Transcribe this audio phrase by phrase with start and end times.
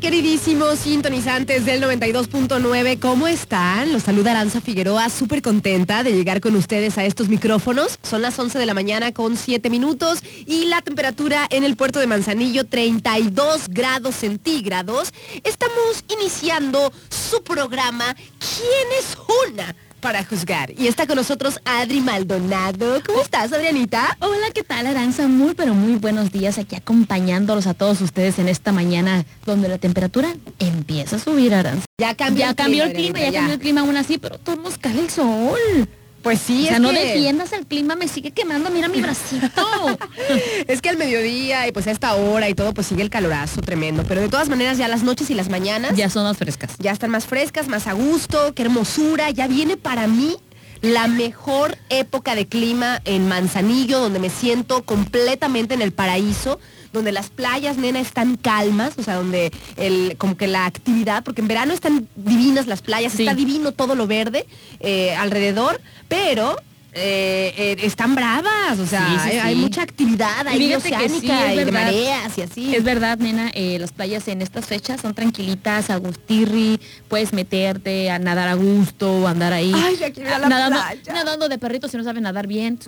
[0.00, 2.98] Queridísimos sintonizantes del 92.9.
[2.98, 3.92] ¿Cómo están?
[3.92, 7.98] Los saluda Aranza Figueroa, súper contenta de llegar con ustedes a estos micrófonos.
[8.02, 12.00] Son las 11 de la mañana con 7 minutos y la temperatura en el puerto
[12.00, 15.12] de Manzanillo 32 grados centígrados.
[15.44, 19.16] Estamos iniciando su programa ¿Quién es
[19.48, 19.76] una?
[20.00, 20.72] Para juzgar.
[20.78, 23.00] Y está con nosotros Adri Maldonado.
[23.06, 24.16] ¿Cómo estás, Adrianita?
[24.20, 25.28] Hola, ¿qué tal, Aranza?
[25.28, 29.78] Muy, pero muy buenos días aquí acompañándolos a todos ustedes en esta mañana donde la
[29.78, 31.84] temperatura empieza a subir, Aranza.
[31.98, 34.58] Ya cambió, Ya cambió el clima, Adrianita, ya cambió el clima aún así, pero todos
[34.58, 35.88] nos cae el sol.
[36.22, 39.00] Pues sí, o sea, es no que- defiendas el clima, me sigue quemando, mira mi
[39.00, 39.46] bracito.
[40.68, 43.60] Es que al mediodía y pues a esta hora y todo, pues sigue el calorazo
[43.62, 44.04] tremendo.
[44.06, 46.72] Pero de todas maneras, ya las noches y las mañanas ya, ya son más frescas.
[46.78, 49.30] están más frescas, más a gusto, qué hermosura.
[49.30, 50.36] Ya viene para mí
[50.82, 56.58] la mejor época de clima en Manzanillo, donde me siento completamente en el paraíso,
[56.92, 61.40] donde las playas, nena, están calmas, o sea, donde el, como que la actividad, porque
[61.40, 63.22] en verano están divinas las playas, Sí.
[63.22, 64.46] está divino todo lo verde
[64.80, 66.56] eh, alrededor, pero
[66.92, 72.36] eh, eh, están bravas, o sea, Sí, sí, hay, mucha actividad, sí, oceánica y mareas
[72.36, 72.74] y así.
[72.74, 78.18] Es verdad, nena, eh, las playas en estas fechas son tranquilitas, agustirri, puedes meterte a
[78.18, 79.72] nadar a gusto, andar ahí.
[79.74, 81.12] Ay, ya quiero ir a la nadando, playa.
[81.12, 82.80] nadando de perrito si no sabes nadar bien.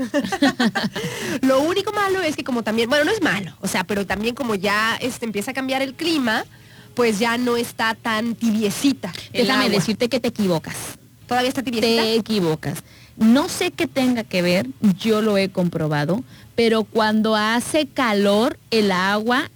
[1.43, 4.35] Lo único malo es que como también, bueno, no es malo, o sea, pero también
[4.35, 6.45] como ya este, empieza a cambiar el clima,
[6.95, 9.13] pues ya no está tan tibiecita.
[9.33, 10.75] Déjame decirte que te equivocas.
[11.29, 12.03] ¿Todavía está tibiecita?
[12.03, 12.83] Te equivocas.
[13.17, 14.67] No sé qué tenga que ver,
[14.99, 16.25] yo lo he comprobado,
[16.55, 19.51] pero cuando hace calor el agua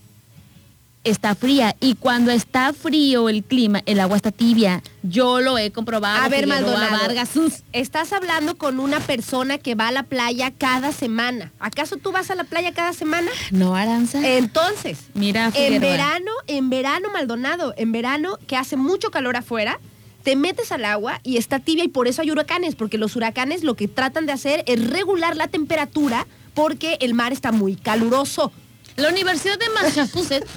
[1.07, 4.83] está fría y cuando está frío el clima, el agua está tibia.
[5.03, 6.23] Yo lo he comprobado.
[6.23, 6.99] A ver, Maldonado.
[6.99, 7.31] Vargas.
[7.73, 11.53] Estás hablando con una persona que va a la playa cada semana.
[11.61, 13.31] ¿Acaso tú vas a la playa cada semana?
[13.53, 14.37] No, Aranza.
[14.37, 19.79] Entonces, Mira, en verano, en verano, Maldonado, en verano que hace mucho calor afuera,
[20.27, 23.63] te metes al agua y está tibia y por eso hay huracanes, porque los huracanes
[23.63, 28.51] lo que tratan de hacer es regular la temperatura porque el mar está muy caluroso.
[28.97, 30.51] La Universidad de Massachusetts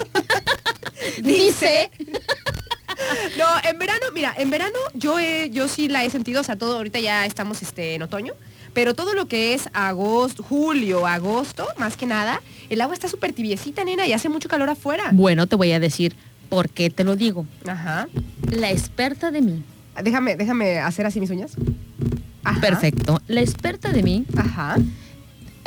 [1.22, 1.90] dice
[3.38, 6.56] No, en verano, mira, en verano yo he- yo sí la he sentido, o sea,
[6.56, 8.34] todo ahorita ya estamos este en otoño,
[8.74, 13.32] pero todo lo que es agosto, julio, agosto, más que nada, el agua está súper
[13.32, 15.10] tibiecita, nena, y hace mucho calor afuera.
[15.12, 16.16] Bueno, te voy a decir
[16.50, 17.46] por qué te lo digo.
[17.66, 18.08] Ajá.
[18.50, 19.62] La experta de mí.
[20.02, 21.52] Déjame, déjame hacer así mis uñas.
[22.44, 22.60] Ajá.
[22.60, 23.22] Perfecto.
[23.28, 24.76] La experta de mí Ajá.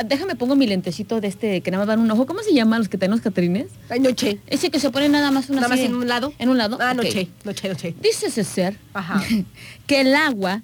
[0.05, 2.25] Déjame pongo mi lentecito de este que nada más dan un ojo.
[2.25, 3.67] ¿Cómo se llaman los que tenemos catrines?
[3.89, 4.39] Ay, noche.
[4.47, 6.33] Ese que se pone nada más una Nada más en un lado.
[6.39, 6.77] En un lado.
[6.81, 7.95] Ah, noche, noche, noche.
[8.01, 9.23] Dice ese ser Ajá.
[9.87, 10.63] que el agua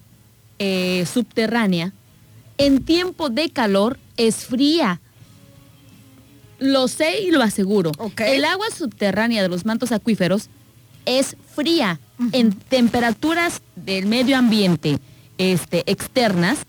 [0.57, 1.93] eh, subterránea
[2.57, 4.99] en tiempo de calor es fría.
[6.59, 7.91] Lo sé y lo aseguro.
[8.17, 10.49] El agua subterránea de los mantos acuíferos
[11.05, 11.99] es fría
[12.33, 14.99] en temperaturas del medio ambiente
[15.37, 16.59] este, externas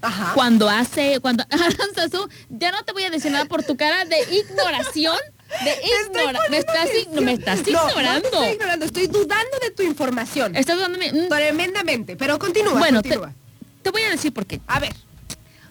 [0.00, 0.32] Ajá.
[0.34, 1.44] cuando hace, cuando
[2.50, 5.18] ya no te voy a decir nada por tu cara de ignoración,
[5.64, 5.74] de
[6.08, 6.88] ignora, me estás,
[7.20, 8.28] me estás no ignorando.
[8.28, 10.56] estoy ignorando, estoy dudando de tu información.
[10.56, 14.60] Estás dándome, mm, Tremendamente, pero continúa, bueno, te voy a decir por qué.
[14.66, 14.94] A ver.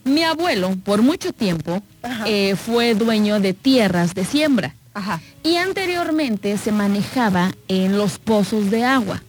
[0.07, 1.81] Mi abuelo, por mucho tiempo,
[2.25, 5.21] eh, fue dueño de tierras de siembra Ajá.
[5.43, 9.21] y anteriormente se manejaba en los pozos de agua.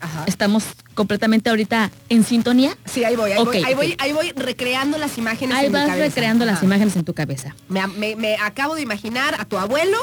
[0.00, 0.24] Ajá.
[0.26, 0.64] Estamos
[0.94, 2.76] completamente ahorita en sintonía.
[2.84, 5.78] Sí, ahí voy, ahí, voy, ahí, voy, ahí voy recreando las imágenes Ahí en mi
[5.78, 6.04] vas cabeza.
[6.06, 7.54] recreando las imágenes en tu cabeza.
[7.68, 9.98] Me, me- me acabo de imaginar a tu abuelo,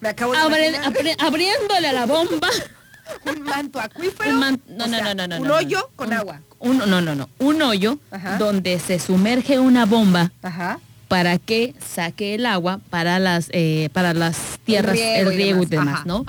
[0.00, 2.48] me acabo de Abre- imaginar abriéndole a la bomba.
[3.26, 4.30] un manto acuífero.
[4.30, 5.96] Un man- no, o no, sea, no, no, no, Un hoyo no.
[5.96, 6.40] con Un- agua.
[6.58, 8.38] Un, no, no, no, un hoyo Ajá.
[8.38, 10.80] donde se sumerge una bomba Ajá.
[11.08, 15.96] para que saque el agua para las, eh, para las tierras, el riego, y demás,
[16.00, 16.24] Ajá, ¿no?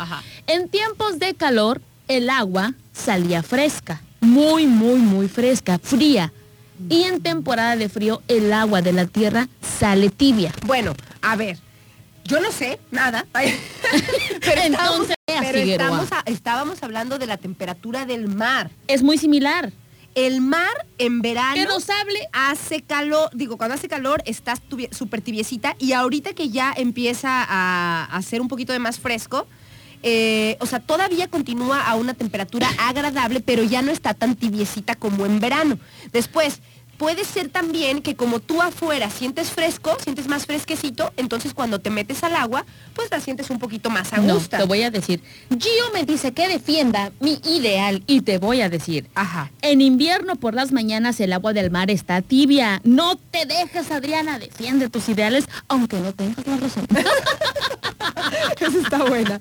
[0.48, 6.32] En tiempos de calor, el agua salía fresca, muy, muy, muy fresca, fría.
[6.90, 9.48] Y en temporada de frío, el agua de la tierra
[9.80, 10.54] sale tibia.
[10.66, 11.58] Bueno, a ver,
[12.24, 13.26] yo no sé nada.
[13.34, 15.88] Pero estamos, Entonces, vea, pero Figueroa.
[15.88, 18.70] estamos a- estábamos hablando de la temperatura del mar.
[18.88, 19.72] Es muy similar.
[20.18, 24.60] El mar en verano Que nos hable hace calor, digo, cuando hace calor estás
[24.92, 29.46] súper tibiecita y ahorita que ya empieza a, a hacer un poquito de más fresco,
[30.04, 34.96] eh, o sea, todavía continúa a una temperatura agradable, pero ya no está tan tibiecita
[34.96, 35.80] como en verano.
[36.12, 36.62] Después,
[36.98, 41.90] puede ser también que como tú afuera sientes fresco, sientes más fresquecito, entonces cuando te
[41.90, 44.58] metes al agua, pues la sientes un poquito más a No, gusto.
[44.58, 45.22] te voy a decir.
[45.50, 49.08] Gio me dice que defienda mi ideal y te voy a decir.
[49.16, 49.52] Ajá.
[49.62, 52.82] En invierno por las mañanas el agua del mar está tibia.
[52.84, 54.40] No te dejes, Adriana.
[54.40, 56.88] Defiende tus ideales, aunque no tengas la razón.
[58.60, 59.40] Eso está buena.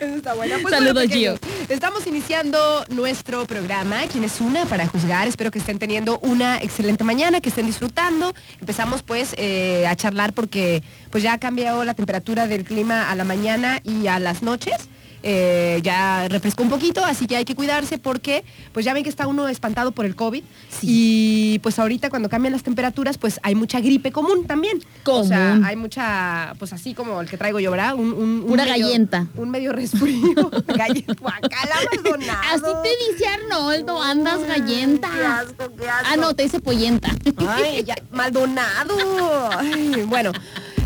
[0.00, 0.56] Eso está buena.
[0.60, 4.00] Pues Saludos, bueno, pequeños, Estamos iniciando nuestro programa.
[4.10, 5.28] ¿Quién es una para juzgar?
[5.28, 8.34] Espero que estén teniendo una excelente mañana, que estén disfrutando.
[8.60, 13.14] Empezamos pues eh, a charlar porque pues ya ha cambiado la temperatura del clima a
[13.14, 14.88] la mañana y a las noches.
[15.28, 19.08] Eh, ya refrescó un poquito, así que hay que cuidarse porque pues ya ven que
[19.10, 20.44] está uno espantado por el COVID
[20.82, 24.78] y pues ahorita cuando cambian las temperaturas pues hay mucha gripe común también.
[25.04, 27.94] O sea, hay mucha, pues así como el que traigo yo, ¿verdad?
[27.96, 29.26] Un, un- un Una medio- gallenta.
[29.34, 30.48] Un medio resfrío.
[30.68, 31.14] Galleta.
[32.52, 35.10] Así te dice Arnoldo, andas gallenta.
[35.10, 36.06] Qué asco, qué asco.
[36.12, 37.10] Ah, no, te dice pollenta.
[37.48, 39.50] Ay, ya, Maldonado.
[39.58, 40.30] Ay, bueno,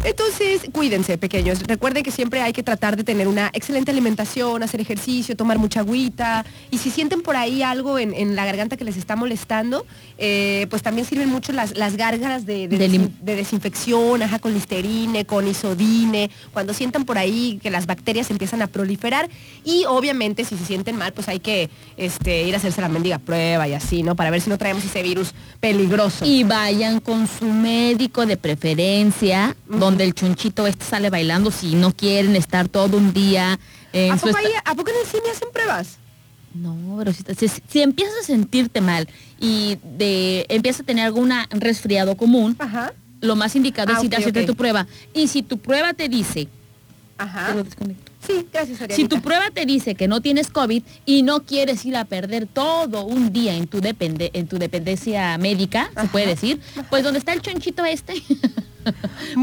[0.04, 1.60] entonces cuídense, pequeños.
[1.66, 5.80] Recuerden que siempre hay que tratar de tener una excelente alimentación, hacer ejercicio, tomar mucha
[5.80, 6.44] agüita.
[6.70, 9.86] Y si sienten por ahí algo en, en la garganta que les está molestando,
[10.18, 14.22] eh, pues también sirven mucho las, las gárgaras de, de De lim- desin- de desinfección,
[14.22, 19.28] ajá, con listerine, con isodine, cuando sientan por ahí que las bacterias empiezan a proliferar.
[19.64, 23.18] Y obviamente si se sienten mal, pues hay que este, ir a hacerse la mendiga
[23.18, 24.14] prueba y así, ¿no?
[24.16, 26.24] Para ver si no traemos ese virus peligroso.
[26.24, 31.92] Y vayan con su médico de preferencia, donde el chunchito este sale bailando si no
[31.92, 33.58] quieren estar todo un día
[33.92, 35.96] en ¿A su poco, ahí- ¿A poco en el cine hacen pruebas?
[36.54, 39.08] No, pero si, si- si empiezas a sentirte mal
[39.40, 42.92] y de empiezas a tener alguna resfriado común, Ajá.
[43.20, 44.86] lo más indicado Ah, es ir a ok, hacerte tu prueba.
[45.14, 46.48] Y si tu prueba te dice,
[47.18, 47.48] Ajá.
[47.48, 48.10] Te lo desconecto.
[48.26, 51.96] Sí, gracias, si tu prueba te dice que no tienes COVID y no quieres ir
[51.96, 56.60] a perder todo un día en tu depende, en tu dependencia médica, se puede decir,
[56.88, 58.14] pues donde está el chonchito este,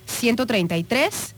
[0.06, 1.36] 133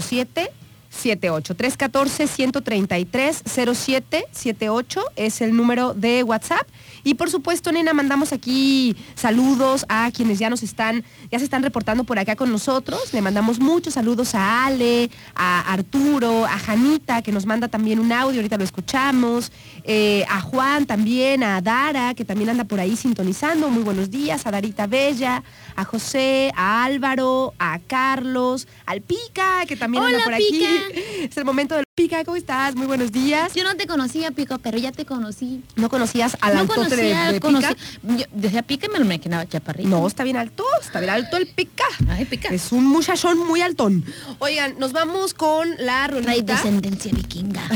[0.00, 0.59] 07
[0.90, 6.66] 78 314 133 07 78 es el número de WhatsApp.
[7.04, 11.62] Y por supuesto nena mandamos aquí saludos a quienes ya nos están ya se están
[11.62, 13.12] reportando por acá con nosotros.
[13.14, 18.12] Le mandamos muchos saludos a Ale a Arturo a Janita que nos manda también un
[18.12, 19.52] audio ahorita lo escuchamos.
[19.84, 23.70] Eh, a Juan también a Dara que también anda por ahí sintonizando.
[23.70, 25.42] Muy buenos días a Darita Bella
[25.76, 30.64] a José a Álvaro a Carlos al Pica que también anda Hola, por aquí.
[31.20, 32.74] Es el momento del Pica, ¿cómo estás?
[32.76, 33.52] Muy buenos días.
[33.52, 35.62] Yo no te conocía, Pico, pero ya te conocí.
[35.76, 37.66] ¿No conocías al no altote de, conocía, de conocí.
[37.66, 38.16] Pica?
[38.16, 39.86] Yo decía Pica me lo imaginaba chaparrito.
[39.86, 41.84] No, está bien alto, está bien alto el Pica.
[42.08, 42.48] Ay, Pica.
[42.48, 44.02] Es un muchachón muy altón.
[44.38, 46.54] Oigan, nos vamos con la rolita.
[46.54, 47.60] descendencia vikinga.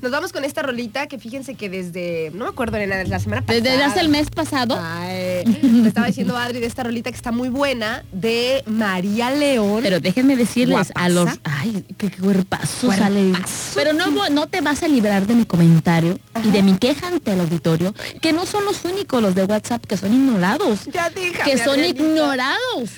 [0.00, 3.20] Nos vamos con esta rolita que fíjense que desde, no me acuerdo, nena, desde la
[3.20, 3.60] semana pasada.
[3.60, 4.76] Desde hace el mes pasado.
[4.80, 9.80] Ay, me estaba diciendo Adri de esta rolita que está muy buena de María León.
[9.82, 11.30] Pero déjenme decirles a los...
[11.44, 13.32] Ay, qué cuerpazo Sale.
[13.74, 17.32] Pero no, no te vas a librar de mi comentario y de mi queja ante
[17.32, 20.84] el auditorio, que no son los únicos los de WhatsApp que son ignorados.
[20.86, 22.90] ya déjame, que son ignorados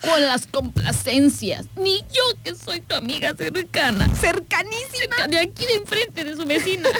[0.00, 1.66] con las complacencias.
[1.76, 4.08] Ni yo que soy tu amiga cercana.
[4.14, 5.16] Cercanísima.
[5.16, 6.88] cerca De aquí de enfrente de su vecina.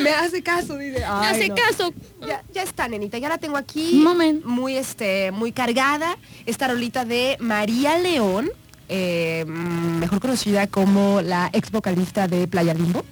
[0.00, 0.98] Me hace caso, dice.
[1.00, 1.54] Me Ay, hace no.
[1.54, 1.94] caso.
[2.26, 4.02] Ya, ya está, nenita, ya la tengo aquí.
[4.44, 6.16] Muy, este, muy cargada.
[6.46, 8.50] Esta rolita de María León,
[8.88, 13.04] eh, mejor conocida como la ex vocalista de Playa Limbo,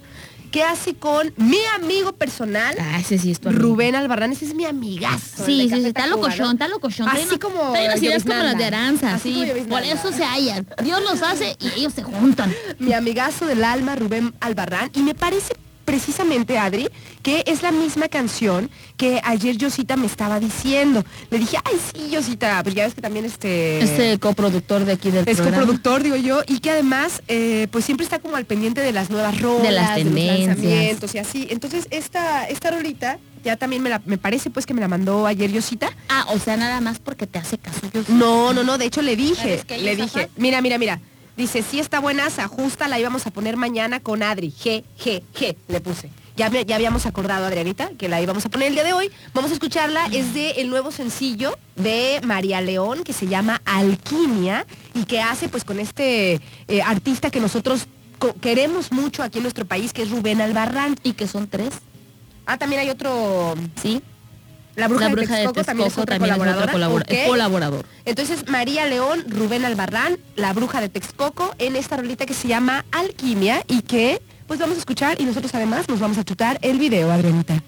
[0.50, 3.62] que hace con mi amigo personal, Ah, ese sí es tu amigo.
[3.62, 4.32] Rubén Albarrán.
[4.32, 5.44] Ese es mi amigazo.
[5.46, 7.08] Sí, sí, sí, está locochón, está locochón.
[7.08, 8.64] Así Trae- como trae unas ideas como las de.
[8.64, 9.60] Aranza, Así sí.
[9.68, 10.66] Por eso se hallan.
[10.82, 12.52] Dios los hace y ellos se juntan.
[12.80, 15.54] mi amigazo del alma, Rubén Albarrán, y me parece
[15.90, 16.88] precisamente, Adri,
[17.20, 21.04] que es la misma canción que ayer Yosita me estaba diciendo.
[21.30, 23.82] Le dije, ay, sí, Yosita, pues ya ves que también este...
[23.82, 25.58] Este coproductor de aquí del es programa.
[25.58, 29.10] coproductor, digo yo, y que además, eh, pues siempre está como al pendiente de las
[29.10, 30.46] nuevas rolas, De las los tendencias.
[30.46, 31.48] lanzamientos y así.
[31.50, 35.26] Entonces, esta, esta rolita, ya también me, la, me parece pues que me la mandó
[35.26, 35.90] ayer Yosita.
[36.08, 38.02] Ah, o sea, nada más porque te hace caso yo.
[38.08, 41.00] No, no, no, de hecho le dije, ¿Sabes qué, le dije, mira, mira, mira.
[41.36, 44.52] Dice, sí está buena, se ajusta, la íbamos a poner mañana con Adri.
[44.52, 46.10] G, G, G, le puse.
[46.36, 49.10] Ya, ya habíamos acordado, Adrianita, que la íbamos a poner el día de hoy.
[49.34, 54.66] Vamos a escucharla, es de el nuevo sencillo de María León, que se llama Alquimia,
[54.94, 57.86] y que hace pues con este eh, artista que nosotros
[58.40, 60.96] queremos mucho aquí en nuestro país, que es Rubén Albarrán.
[61.02, 61.72] Y que son tres,
[62.50, 64.02] Ah, también hay otro, ¿sí?
[64.76, 66.72] La Bruja, la bruja de Texcoco, también es otra colaboradora.
[66.72, 67.10] colabora- Ok.
[67.12, 67.86] es colaborador.
[68.04, 72.84] Entonces, María León, Rubén Albarrán, la bruja de Texcoco, en esta rolita que se llama
[72.92, 76.78] Alquimia y que pues vamos a escuchar y nosotros además nos vamos a chutar el
[76.78, 77.62] video, Adrianita.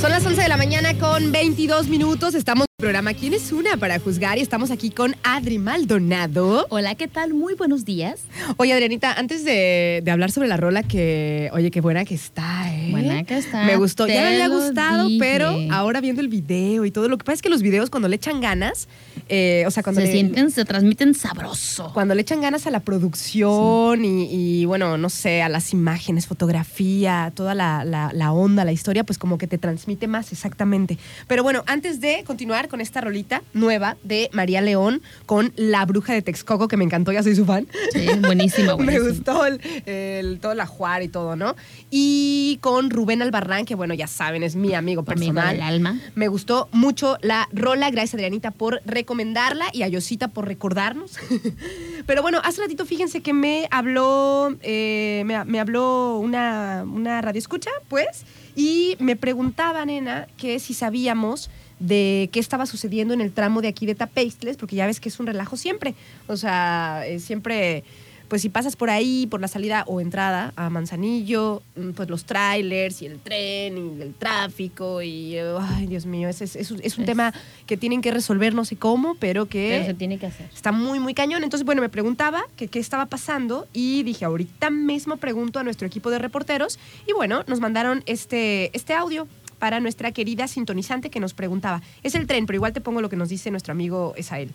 [0.00, 2.34] Son las 11 de la mañana con 22 minutos.
[2.34, 4.36] Estamos programa ¿Quién es una para juzgar?
[4.36, 6.66] Y estamos aquí con Adri Maldonado.
[6.68, 7.32] Hola, ¿qué tal?
[7.32, 8.20] Muy buenos días.
[8.58, 12.70] Oye, Adrianita, antes de, de hablar sobre la rola que, oye, qué buena que está,
[12.74, 12.88] ¿eh?
[12.90, 14.04] Buena que está, Me gustó.
[14.04, 15.18] te Ya me había gustado, dije.
[15.18, 18.08] pero ahora viendo el video y todo, lo que pasa es que los videos cuando
[18.10, 18.88] le echan ganas,
[19.30, 21.92] eh, o sea, cuando se le, sienten, se transmiten sabroso.
[21.94, 24.28] cuando le echan ganas a la producción y,
[24.60, 29.02] y, bueno, no sé, a las imágenes, fotografía, toda la, la- la onda, la historia,
[29.02, 30.98] pues como que te transmite más exactamente.
[31.26, 36.12] Pero bueno, antes de continuar con esta rolita nueva de María León con La Bruja
[36.12, 37.66] de Texcoco, que me encantó, ya soy su fan.
[37.92, 39.08] Sí, buenísima, Me buenísima.
[39.08, 41.56] gustó el, el- todo el ajuar y todo, ¿no?
[41.90, 45.52] Y con Rubén Albarrán, que bueno, ya saben, es mi amigo personal.
[45.54, 45.98] del alma.
[46.14, 47.90] Me gustó mucho la rola.
[47.90, 51.12] Gracias, Adrianita, por recomendarla y a Yosita por recordarnos.
[52.06, 57.38] Pero bueno, hace ratito fíjense que me habló, eh, me, me habló una, una radio
[57.38, 63.32] escucha, pues, y me preguntaba, nena, que si sabíamos de qué estaba sucediendo en el
[63.32, 65.94] tramo de aquí de Tapeistles, porque ya ves que es un relajo siempre.
[66.26, 67.84] O sea, eh, siempre
[68.28, 72.24] pues si pasas por ahí, por la salida o entrada a Manzanillo, mm, pues los
[72.24, 76.80] trailers y el tren y el tráfico y, ay, Dios mío, es, es- es un-
[76.82, 77.32] es un tema
[77.66, 80.50] que tienen que resolver, no sé cómo, pero que Pero se tiene que hacer.
[80.52, 81.44] está muy, muy cañón.
[81.44, 85.86] Entonces, bueno, me preguntaba que qué estaba pasando y dije, ahorita mismo pregunto a nuestro
[85.86, 89.28] equipo de reporteros y bueno, nos mandaron este, este audio
[89.58, 91.80] para nuestra querida sintonizante que nos preguntaba.
[92.02, 94.52] Es el tren, pero igual te pongo lo que nos dice nuestro amigo Esael.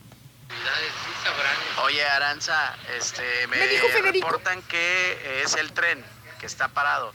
[1.83, 6.03] Oye, Aranza, este, me, Me dijo reportan que es el tren
[6.39, 7.13] que está parado.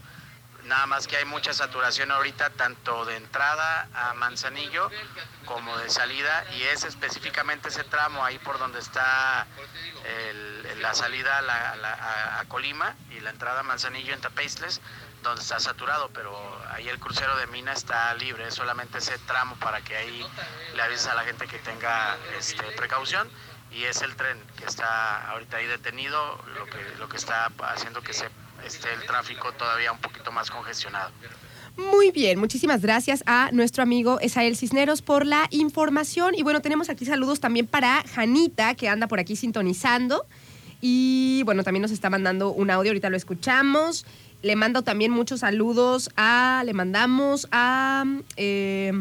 [0.65, 4.91] Nada más que hay mucha saturación ahorita, tanto de entrada a Manzanillo
[5.45, 9.47] como de salida, y es específicamente ese tramo ahí por donde está
[10.29, 14.21] el- la salida a, la- a la- a- Colima y la entrada a Manzanillo en
[14.21, 14.81] Tapeistles,
[15.29, 16.33] donde está saturado, pero
[16.71, 20.27] ahí el crucero de Mina está libre, solamente ese tramo para que ahí
[20.75, 23.29] le avises a la gente que tenga este, precaución
[23.71, 28.01] y es el tren que está ahorita ahí detenido, lo que, lo que está haciendo
[28.01, 28.29] que se
[28.65, 31.11] esté el tráfico todavía un poquito más congestionado.
[31.77, 36.35] Muy bien, muchísimas gracias a nuestro amigo Esael Cisneros por la información.
[36.35, 40.27] Y bueno, tenemos aquí saludos también para Janita, que anda por aquí sintonizando.
[40.81, 44.07] Y bueno, también nos está mandando un audio, ahorita lo escuchamos.
[44.43, 48.05] Le mando también muchos saludos a, le mandamos a
[48.37, 48.93] eh,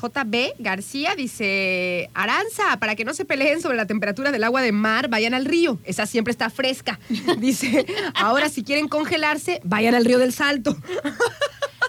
[0.00, 4.72] JB García, dice, Aranza, para que no se peleen sobre la temperatura del agua de
[4.72, 6.98] mar, vayan al río, esa siempre está fresca.
[7.38, 10.76] Dice, ahora si quieren congelarse, vayan al río del Salto.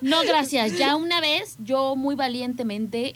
[0.01, 0.79] No, gracias.
[0.79, 3.13] Ya una vez, yo muy valientemente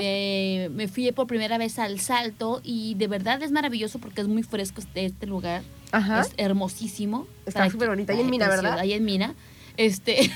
[0.00, 4.28] eh, me fui por primera vez al salto y de verdad es maravilloso porque es
[4.28, 5.62] muy fresco este, este lugar.
[5.92, 6.20] Ajá.
[6.22, 7.26] Es hermosísimo.
[7.46, 8.12] Está súper bonito.
[8.12, 8.48] Ahí en Mina.
[8.48, 8.78] ¿verdad?
[8.78, 9.34] Ahí en Mina.
[9.76, 10.30] Este.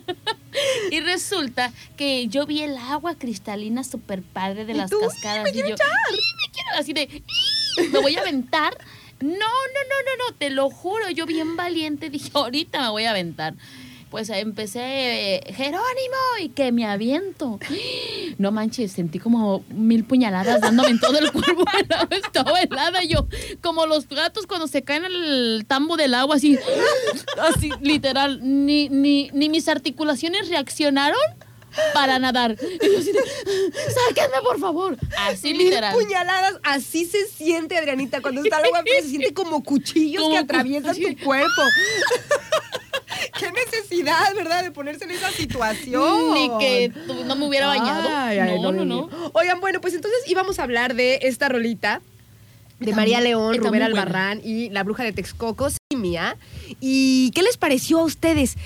[0.90, 4.98] y resulta que yo vi el agua cristalina súper padre de ¿Y las tú?
[5.00, 5.44] cascadas.
[5.44, 5.88] ¡Me y quiero yo, echar!
[6.10, 7.22] "Y me quiero así de.
[7.84, 8.76] "Y Me voy a aventar.
[9.20, 11.08] No, no, no, no, no, te lo juro.
[11.10, 13.54] Yo bien valiente dije, ahorita me voy a aventar.
[14.12, 15.80] Pues empecé, eh, Jerónimo,
[16.42, 17.58] y que me aviento.
[18.38, 21.64] No manches, sentí como mil puñaladas dándome en todo el cuerpo.
[22.10, 23.04] Estaba helada.
[23.04, 23.26] Yo,
[23.60, 26.58] como los gatos cuando se caen en el tambo del agua, así,
[27.38, 28.40] así, literal.
[28.42, 31.20] Ni, ni, ni mis articulaciones reaccionaron
[31.94, 32.56] para nadar.
[32.82, 33.20] Y yo así de,
[34.08, 34.96] sáquenme, por favor.
[35.18, 35.94] Así Mil literal.
[35.94, 40.40] puñaladas, así se siente, Adrianita, cuando está el agua se siente como cuchillos Como que
[40.40, 41.62] atraviesan tu cuerpo.
[43.38, 46.34] Qué necesidad, ¿verdad?, de ponerse en esa situación.
[46.34, 46.92] Ni que
[47.26, 48.08] no me hubiera bañado.
[48.12, 49.08] Ay, ay, no, no, no.
[49.32, 52.02] Oigan, bueno, pues entonces íbamos a hablar de esta rolita
[52.78, 53.86] de María León, Rubén buena.
[53.86, 56.36] Albarrán y la bruja de Texcoco, Simia.
[56.80, 58.56] ¿Y qué les pareció a ustedes?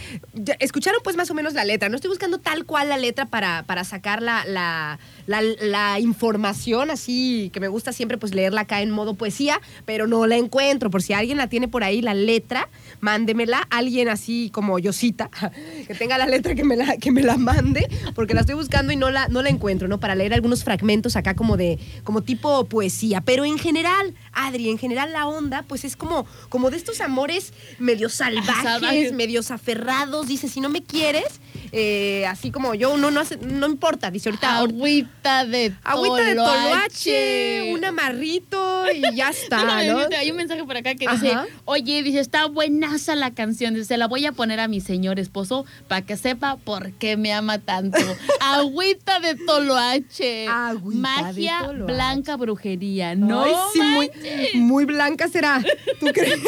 [0.59, 1.89] Escucharon pues más o menos la letra.
[1.89, 6.91] No estoy buscando tal cual la letra para, para sacar la, la, la- la información
[6.91, 10.91] así que me gusta siempre pues leerla acá en modo poesía, pero no la encuentro.
[10.91, 12.69] Por si alguien la tiene por ahí, la letra,
[13.01, 13.67] mándemela.
[13.71, 15.31] Alguien así como Yosita,
[15.87, 18.93] que tenga la letra que me la, que me la mande, porque la estoy buscando
[18.93, 19.99] y no la, no la encuentro, ¿no?
[20.01, 23.21] Para leer algunos fragmentos acá como de, como tipo poesía.
[23.21, 27.53] Pero en general, Adri, en general la onda, pues es como, como de estos amores
[27.97, 29.12] medio salvajes, salvajes.
[29.12, 30.26] medios aferrados.
[30.29, 31.41] Dice, si no me quieres,
[31.73, 34.11] eh, así como yo, no, no, hace- no importa.
[34.11, 37.73] Dice ahorita, Agüita de Agüita de toloache.
[37.75, 40.00] un amarrito y ya está, ¿no?
[40.19, 41.35] Hay un mensaje por acá que dice,
[41.65, 45.19] oye, dice, está buenaza la canción, dice, se la voy a poner a mi señor
[45.19, 47.99] esposo para que sepa por qué me ama tanto.
[48.41, 50.47] Agüita de toloache.
[50.49, 51.93] Agüita de Magia toloache.
[51.93, 53.15] blanca brujería.
[53.15, 54.11] No Ay, sí, muy,
[54.55, 55.62] muy blanca será.
[56.00, 56.41] ¿Tú crees?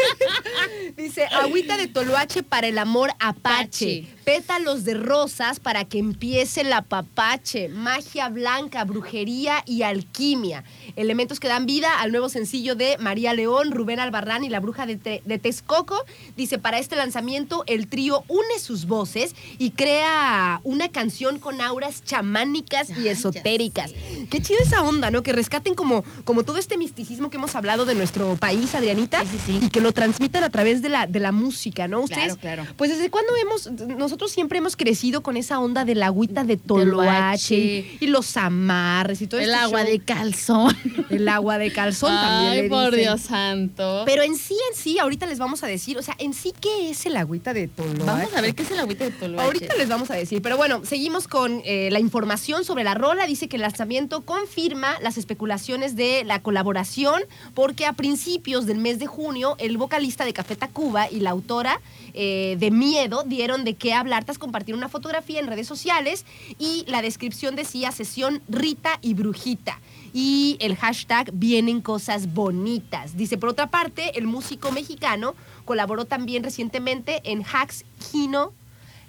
[0.97, 4.03] Dice, agüita de toloache para el amor apache.
[4.03, 4.15] Pache.
[4.25, 7.69] Pétalos de rosas para que empiece la papache.
[7.71, 10.65] Magia blanca, brujería y alquimia.
[10.97, 14.85] Elementos que dan vida al nuevo sencillo de María León, Rubén Albarrán y la bruja
[14.85, 16.05] de, Te- de Texcoco.
[16.37, 22.05] Dice, para este lanzamiento el trío une sus voces y crea una canción con auras
[22.05, 23.93] chamánicas y Ay, esotéricas.
[24.31, 25.23] Qué chido esa onda, ¿no?
[25.23, 29.39] Que rescaten como, como todo este misticismo que hemos hablado de nuestro país, Adrianita, Sí,
[29.47, 29.67] sí, sí.
[29.67, 32.01] y que lo transmitan a través de la, de la música, ¿no?
[32.01, 32.75] Ustedes, Claro, claro.
[32.77, 36.57] Pues desde cuándo hemos, nosotros siempre hemos crecido con esa onda de la agüita de
[36.57, 37.97] toloache Toloache.
[38.01, 39.91] y los amarres y todo El este agua show.
[39.91, 40.77] de calzón.
[41.11, 43.01] El agua de calzón también Ay, le por dicen.
[43.01, 44.03] Dios santo.
[44.07, 46.91] Pero en sí, en sí, ahorita les vamos a decir, o sea, en sí, ¿qué
[46.91, 48.05] es el agüita de toloache?
[48.05, 49.45] Vamos a ver qué es el agüita de toloache.
[49.45, 53.27] Ahorita les vamos a decir, pero bueno, seguimos con eh, la información sobre la rola.
[53.27, 57.23] Dice que el lanzamiento confirma las especulaciones de la colaboración,
[57.55, 61.81] porque a principios del mes de junio, el vocalista de Café Tacuba y la autora
[62.15, 66.25] eh, de Miedo dieron de qué hablar tras compartir una fotografía en redes sociales
[66.59, 69.81] y la descripción decía sesión Rita y Brujita.
[70.13, 73.17] Y el hashtag vienen cosas bonitas.
[73.17, 78.53] Dice, por otra parte, el músico mexicano colaboró también recientemente en Hacks Hino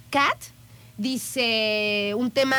[0.10, 0.38] Cat
[1.00, 2.58] dice un tema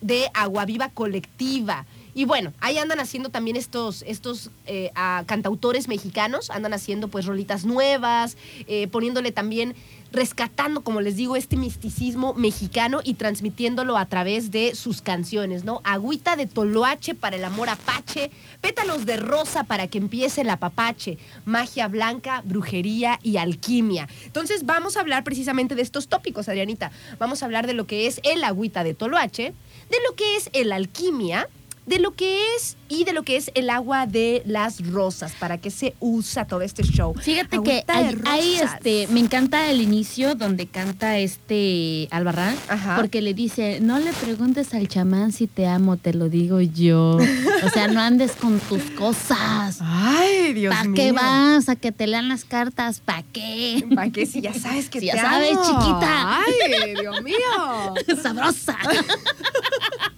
[0.00, 1.86] de agua viva colectiva.
[2.14, 4.90] Y bueno, ahí andan haciendo también estos, estos eh,
[5.26, 9.74] cantautores mexicanos, andan haciendo pues rolitas nuevas, eh, poniéndole también,
[10.12, 15.80] rescatando, como les digo, este misticismo mexicano y transmitiéndolo a través de sus canciones, ¿no?
[15.84, 21.16] Agüita de toloache para el amor apache, pétalos de rosa para que empiece la papache,
[21.46, 24.06] magia blanca, brujería y alquimia.
[24.26, 26.92] Entonces vamos a hablar precisamente de estos tópicos, Adrianita.
[27.18, 29.54] Vamos a hablar de lo que es el agüita de toloache,
[29.90, 31.48] de lo que es el alquimia,
[31.86, 35.58] de lo que es y de lo que es el agua de las rosas, para
[35.58, 37.14] qué se usa todo este show.
[37.14, 42.96] Fíjate que Agüita hay, este, me encanta el inicio donde canta este Albarrán, Ajá.
[42.96, 47.16] porque le dice, no le preguntes al chamán si te amo, te lo digo yo.
[47.64, 49.78] O sea, no andes con tus cosas.
[49.80, 50.94] Ay, Dios ¿Para mío.
[50.94, 51.68] qué vas?
[51.68, 53.00] ¿A que te lean las cartas?
[53.00, 53.84] ¿Para qué?
[53.94, 56.38] ¿Para qué si ya sabes que Si te ya sabes, chiquita.
[56.40, 57.36] Ay, Dios mío.
[58.22, 58.76] Sabrosa.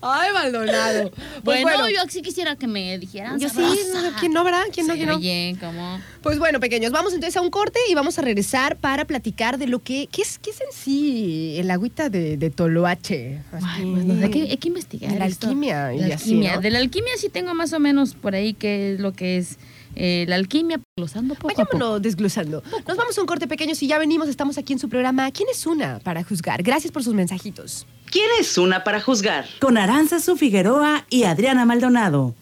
[0.00, 1.10] Ay, Maldonado.
[1.44, 4.16] Pues bueno, bueno, yo sí quisiera que me dijeran yo sí, sabrosa.
[4.20, 4.62] ¿quién no, verdad?
[4.72, 5.16] ¿Quién no, quién no?
[5.16, 6.00] Oye, ¿cómo?
[6.22, 9.66] Pues bueno, pequeños, vamos entonces a un corte y vamos a regresar para platicar de
[9.66, 13.40] lo que, ¿qué es, qué es en sí el agüita de, de toloache?
[13.52, 13.82] Ay, Así.
[14.06, 15.12] pues hay que, hay que investigar.
[15.12, 15.46] De la esto.
[15.48, 16.54] alquimia y La así, alquimia.
[16.56, 16.60] ¿no?
[16.60, 19.56] De la alquimia sí tengo más o menos por ahí qué es lo que es
[19.94, 21.72] eh, la alquimia, glosando poco a poco.
[21.72, 22.62] Vayámonos desglosando.
[22.86, 23.74] Nos vamos a un corte pequeño.
[23.74, 25.30] Si ya venimos, estamos aquí en su programa.
[25.30, 26.62] ¿Quién es una para juzgar?
[26.62, 27.86] Gracias por sus mensajitos.
[28.10, 29.46] ¿Quién es una para juzgar?
[29.60, 32.34] Con Aranzazu Figueroa y Adriana Maldonado.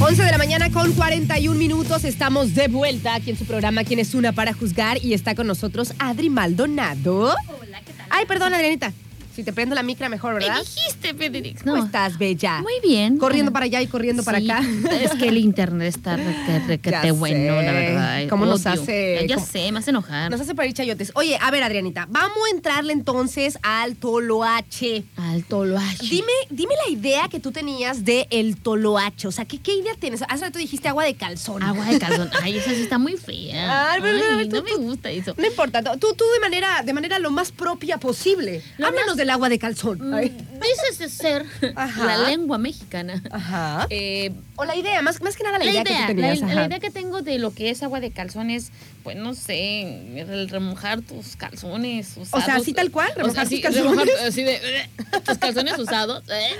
[0.00, 2.04] 11 de la mañana con 41 minutos.
[2.04, 5.02] Estamos de vuelta aquí en su programa ¿Quién es una para juzgar?
[5.02, 7.34] Y está con nosotros Adri Maldonado.
[7.60, 8.06] Hola, ¿qué tal?
[8.10, 8.92] Ay, perdón, Adrianita.
[9.34, 10.60] Si te prendo la micra mejor, Me ¿verdad?
[10.62, 11.62] dijiste, Federic.
[11.64, 11.84] ¿Cómo No.
[11.86, 12.60] estás, bella?
[12.62, 13.18] Muy bien.
[13.18, 14.62] Corriendo para allá y corriendo para acá.
[15.02, 18.28] Es que el internet está requete, bueno, la verdad.
[18.28, 20.30] ¿Cómo nos hace- Ya, sé, me hace enojar.
[20.30, 21.10] Nos hace parir chayotes.
[21.14, 25.04] Oye, a ver, Adrianita, vamos a entrarle entonces al toloache.
[25.16, 26.06] Al toloache.
[26.08, 29.26] Dime, dime la idea que tú tenías de el toloache.
[29.26, 30.22] O sea, ¿qué, qué idea tienes?
[30.28, 31.62] Hace rato dijiste agua de calzón.
[31.62, 32.30] Agua de calzón.
[32.42, 33.92] Ay, esa sí está muy fea.
[33.92, 35.34] Ay, pero, pero, Ay, tú- no me gusta eso.
[35.36, 38.62] No importa, tú, tú de manera, de manera lo más propia posible.
[38.78, 39.98] Lo Háblanos más- del agua de calzón.
[40.10, 40.20] Mm.
[40.20, 42.04] Dices de ser Ajá.
[42.06, 43.22] la lengua mexicana.
[43.30, 43.86] Ajá.
[43.90, 46.28] Eh, O la idea, más, más que nada la, la idea, idea, que tú la,
[46.28, 46.40] tenías.
[46.40, 46.66] la ajá.
[46.66, 48.70] idea que tengo de lo que es agua de calzón es,
[49.02, 52.42] pues no sé, el remojar tus calzones usados.
[52.42, 53.90] O sea, así tal cual, O sea, remojar sí, tus calzones.
[54.06, 54.60] remojar, así de
[55.26, 56.22] tus calzones usados.
[56.30, 56.50] eh,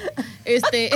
[0.45, 0.91] Este,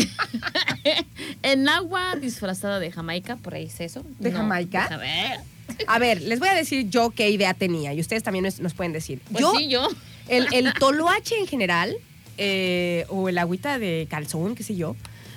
[1.42, 4.02] en agua disfrazada de Jamaica, por ahí es eso.
[4.18, 4.84] ¿De Jamaica?
[4.88, 5.40] pues, a ver,
[5.86, 8.74] A ver, les voy a decir yo qué idea tenía y ustedes también nos, nos
[8.74, 9.20] pueden decir.
[9.30, 9.86] pues yo, sí, yo.
[10.28, 11.96] El, el toloache en general,
[12.36, 14.94] eh, o el agüita de calzón, qué sé yo,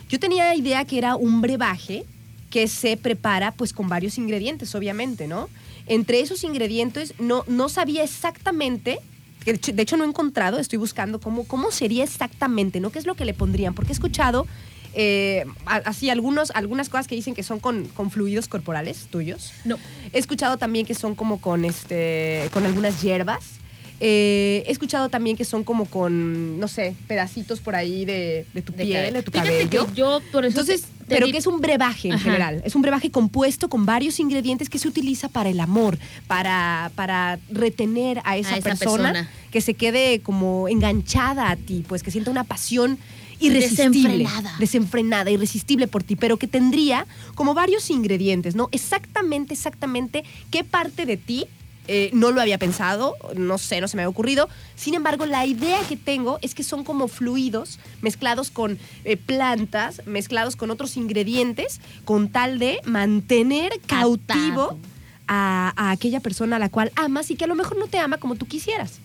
[0.10, 2.04] yo tenía idea que era un brebaje
[2.50, 5.50] que se prepara pues con varios ingredientes, obviamente, ¿no?
[5.88, 9.00] Entre esos ingredientes no, no sabía exactamente,
[9.46, 12.92] de hecho- no he encontrado, estoy buscando cómo, cómo sería exactamente, ¿no?
[12.92, 13.74] ¿Qué es lo que le pondrían?
[13.74, 14.46] Porque he escuchado
[14.94, 19.54] eh, así algunos, algunas cosas que dicen que son con, con fluidos corporales tuyos.
[19.64, 19.78] No.
[20.12, 23.61] He escuchado también que son como con este con algunas hierbas.
[24.04, 28.62] Eh, he escuchado también que son como con, no sé, pedacitos por ahí de, de
[28.64, 29.14] tu De piel, cabello.
[29.14, 29.86] de tu Fíjate cabello.
[29.88, 32.24] que yo por eso Entonces, te- pero que es un brebaje en Ajá.
[32.24, 32.64] general.
[32.66, 37.38] Es un brebaje compuesto con varios ingredientes que se utiliza para el amor, para, para
[37.52, 39.30] retener a esa, A esa persona, persona.
[39.52, 42.98] que se quede como enganchada a ti, pues que sienta una pasión
[43.40, 44.56] irresistible, Desenfrenada.
[44.60, 48.70] desenfrenada, irresistible por ti, pero que tendría como varios ingredientes, ¿no?
[48.72, 51.46] Exactamente, exactamente qué parte de ti
[51.94, 54.48] eh, no lo había pensado, no sé, no se me había ocurrido.
[54.78, 60.02] Sin embargo, la idea que tengo es que son como fluidos mezclados con eh, plantas,
[60.06, 64.80] mezclados con otros ingredientes, con tal de mantener cautivo
[65.28, 68.00] a, a aquella persona a la cual amas y que a lo mejor no te
[68.00, 69.00] ama como tú quisieras.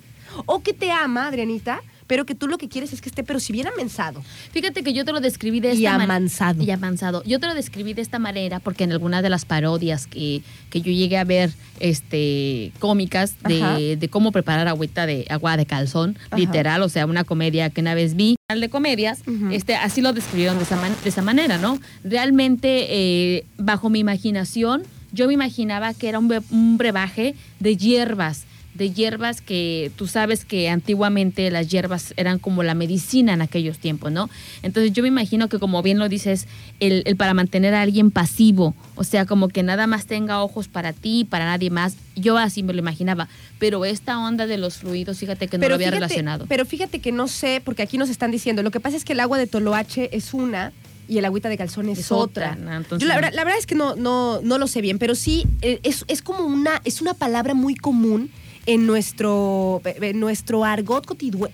[0.45, 3.41] O que te ama, Adrianita, pero que tú lo que quieres es que esté, pero
[3.41, 4.23] si bien amensado.
[4.53, 6.15] Fíjate que yo te lo describí de Y esta manera.
[6.17, 6.63] amansado.
[6.63, 7.23] Y amansado.
[7.25, 10.81] Yo te lo describí de esta manera porque en algunas de las parodias que, que
[10.81, 16.17] yo llegué a ver este cómicas de, de cómo preparar agüita de agua de calzón,
[16.27, 16.37] Ajá.
[16.37, 20.57] literal, o sea, una comedia que una vez vi, de comedias, este, así lo describieron
[20.59, 21.81] de esa, man- de esa manera, ¿no?
[22.05, 27.77] Realmente, eh, bajo mi imaginación, yo me imaginaba que era un, bre- un brebaje de
[27.77, 28.45] hierbas
[28.77, 33.79] de hierbas que tú sabes que antiguamente las hierbas eran como la medicina en aquellos
[33.79, 34.29] tiempos, ¿no?
[34.63, 36.47] Entonces yo me imagino que como bien lo dices,
[36.81, 40.69] el, el para mantener a alguien pasivo, o sea, como que nada más tenga ojos
[40.69, 44.77] para ti, para nadie más, yo así me lo imaginaba, pero esta onda de los
[44.79, 46.47] fluidos, fíjate que no lo había fíjate, relacionado.
[46.49, 49.13] Pero fíjate que no sé, porque aquí nos están diciendo, lo que pasa es que
[49.15, 50.73] el agua de toloache es una
[51.09, 52.51] y el agüita de calzón es, Es otra.
[52.53, 52.75] otra, ¿no?
[52.77, 55.15] Entonces- Yo la, verdad- la verdad es que no, no, no lo sé bien, pero
[55.15, 58.29] sí eh, es, es como una, es una palabra muy común
[58.67, 61.07] en nuestro, en nuestro argot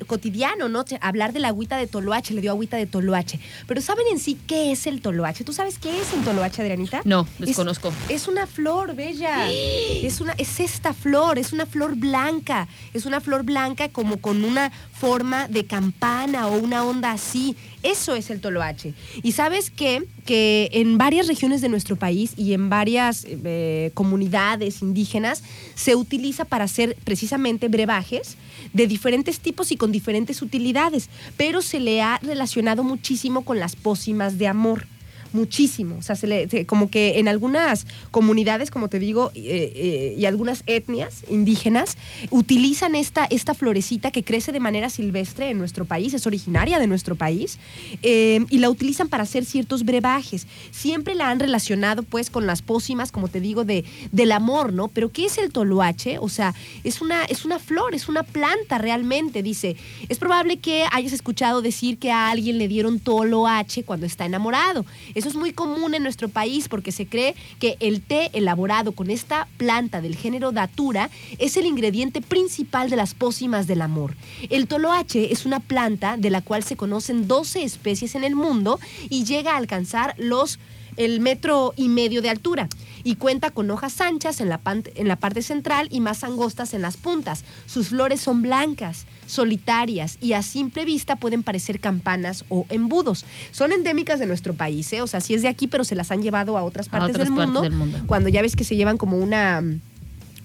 [0.06, 0.84] cotidiano, ¿no?
[1.00, 3.38] Hablar de la agüita de toloache, le dio agüita de toloache.
[3.66, 5.44] Pero ¿saben en sí qué es el toloache?
[5.44, 7.02] ¿Tú sabes qué es el toloache, Adrianita?
[7.04, 7.92] No, Es- desconozco.
[8.08, 9.50] Es una flor bella.
[9.50, 12.66] Es una es esta flor, es una flor blanca.
[12.94, 17.56] Es una flor blanca como con una forma de campana o una onda así.
[17.82, 18.94] Eso es el toloache.
[19.22, 20.02] Y sabes qué?
[20.24, 25.42] que en varias regiones de nuestro país y en varias eh, comunidades indígenas
[25.74, 28.36] se utiliza para hacer precisamente brebajes
[28.72, 33.74] de diferentes tipos y con diferentes utilidades, pero se le ha relacionado muchísimo con las
[33.74, 34.86] pócimas de amor
[35.34, 35.96] muchísimo.
[35.98, 40.26] O sea, se le, como que en algunas comunidades, como te digo, eh, eh, y
[40.26, 41.96] algunas etnias indígenas,
[42.30, 46.86] utilizan esta, esta florecita que crece de manera silvestre en nuestro país, es originaria de
[46.86, 47.58] nuestro país,
[48.02, 50.46] eh, y la utilizan para hacer ciertos brebajes.
[50.70, 54.88] Siempre la han relacionado, pues, con las pócimas, como te digo, de, del amor, ¿no?
[54.88, 56.18] Pero ¿qué es el toloache?
[56.18, 59.76] O sea, es una, es una flor, es una planta realmente, dice.
[60.08, 64.84] Es probable que hayas escuchado decir que a alguien le dieron toloache cuando está enamorado.
[65.22, 69.08] Eso es muy común en nuestro país porque se cree que el té elaborado con
[69.08, 74.16] esta planta del género datura es el ingrediente principal de las pócimas del amor.
[74.50, 78.80] El toloache es una planta de la cual se conocen 12 especies en el mundo
[79.10, 80.58] y llega a alcanzar los
[80.96, 82.68] el metro y medio de altura
[83.04, 86.82] y cuenta con hojas anchas en la, en la parte central y más angostas en
[86.82, 87.44] las puntas.
[87.66, 93.24] Sus flores son blancas, solitarias y a simple vista pueden parecer campanas o embudos.
[93.50, 95.02] Son endémicas de nuestro país, ¿eh?
[95.02, 97.10] o sea, sí es de aquí, pero se las han llevado a otras A partes,
[97.10, 97.98] otras del, partes mundo, del mundo.
[98.06, 99.62] Cuando ya ves que se llevan como una,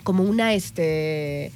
[0.04, 1.52] como una, este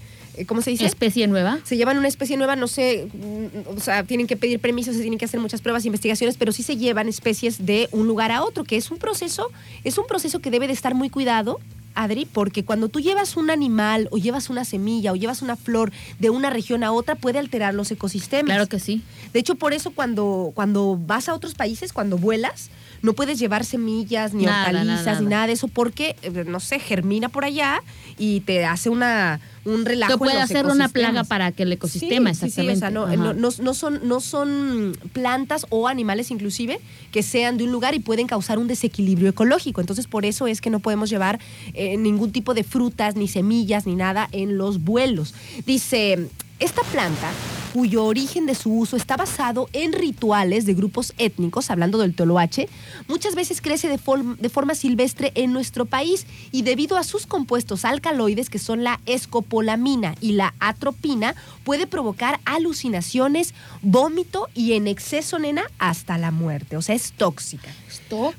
[0.47, 0.85] ¿cómo se dice?
[0.85, 1.59] Especie nueva.
[1.63, 5.01] se llevan una especie nueva, no sé, mm, o sea, tienen que pedir permisos, se
[5.01, 8.31] tienen que hacer muchas pruebas e investigaciones, pero sí se llevan especies de un lugar
[8.31, 9.49] a otro, que es un proceso,
[9.83, 11.59] es un proceso que debe de estar muy cuidado.
[11.93, 15.91] Adri, porque cuando tú llevas un animal o llevas una semilla o llevas una flor
[16.19, 18.45] de una región a otra puede alterar los ecosistemas.
[18.45, 19.01] Claro que sí.
[19.33, 22.69] De hecho, por eso cuando, cuando vas a otros países, cuando vuelas,
[23.01, 25.47] no puedes llevar semillas, ni Nada, hortalizas, nada, ni nada.
[25.47, 27.81] de eso, porque, eh, no sé, germina por allá
[28.17, 30.09] y te hace una, un relajo.
[30.09, 32.73] Que en puede los hacer una plaga para que el ecosistema, Sí, sí, sí, exactamente.
[32.77, 36.79] o sea, no, no- no son, no son plantas o animales inclusive
[37.11, 39.81] que sean de un lugar y pueden causar un desequilibrio ecológico.
[39.81, 41.39] Entonces, por eso es que no podemos llevar
[41.73, 45.33] eh, ningún tipo de frutas, ni semillas, ni nada en los vuelos.
[45.65, 46.27] Dice,
[46.61, 47.31] esta planta
[47.73, 52.69] cuyo origen de su uso está basado en rituales de grupos étnicos, hablando del toloache,
[53.07, 53.99] muchas veces crece de,
[54.37, 58.99] de forma silvestre en nuestro país y debido a sus compuestos alcaloides, que son la
[59.05, 66.77] escopolamina y la atropina, puede provocar alucinaciones, vómito y en exceso, nena, hasta la muerte.
[66.77, 67.69] O sea, es tóxica.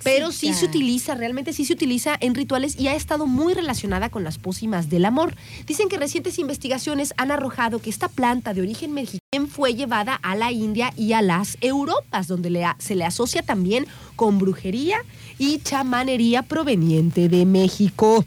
[0.03, 4.09] Pero sí se utiliza, realmente sí se utiliza en rituales y ha estado muy relacionada
[4.11, 5.35] con las pócimas del amor.
[5.67, 10.35] Dicen que recientes investigaciones han arrojado que esta planta de origen mexicano fue llevada a
[10.37, 13.87] la India y a las Europas, donde le a- se le asocia también
[14.17, 14.99] con brujería
[15.39, 18.25] y chamanería proveniente de México.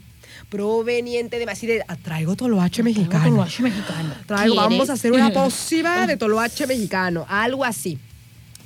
[0.48, 3.24] Proveniente de así de "Ah, traigo toloache mexicano.
[3.24, 4.14] Toloache mexicano.
[4.26, 7.98] Traigo, vamos a hacer una pócima de toloache mexicano, algo así.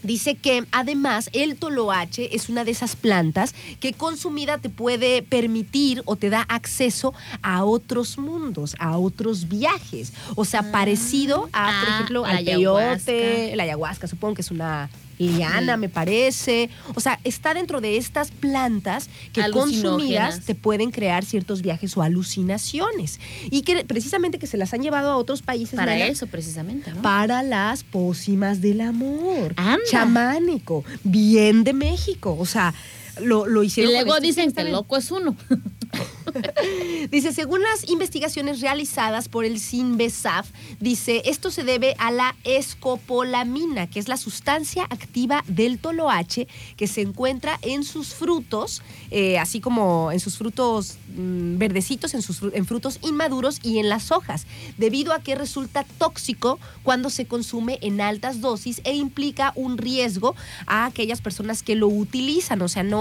[0.03, 6.03] Dice que además el toloache es una de esas plantas que consumida te puede permitir
[6.07, 10.13] o te da acceso a otros mundos, a otros viajes.
[10.37, 13.57] O sea, parecido a, por Ah, ejemplo, al peyote, ayahuasca.
[13.57, 14.89] la ayahuasca, supongo que es una
[15.21, 16.71] liana, me parece.
[16.95, 22.03] O sea, está dentro de estas plantas que consumidas te pueden crear ciertos viajes o
[22.03, 23.21] alucinaciones.
[23.51, 25.77] Y que precisamente que se las han llevado a otros países.
[25.77, 27.03] Para eso, precisamente, ¿no?
[27.03, 29.55] para las pócimas del amor.
[29.57, 29.85] Anda.
[29.89, 30.85] Chamánico.
[31.05, 32.37] Bien de México.
[32.39, 32.75] O sea,
[33.21, 33.93] lo, lo y hicieron.
[33.93, 35.37] con luego estos- dicen que loco es uno.
[37.11, 43.89] Dice, según las investigaciones realizadas por el SINBESAF, dice, esto se debe a la escopolamina,
[43.89, 46.47] que es la sustancia activa del toloache
[46.77, 52.23] que se encuentra en sus frutos, eh, así como en sus frutos mm, verdecitos, en
[52.23, 54.47] sus en frutos inmaduros y en las hojas,
[54.79, 60.37] debido a que resulta tóxico cuando se consume en altas dosis e implica un riesgo
[60.67, 63.00] a aquellas personas que lo utilizan, o sea, no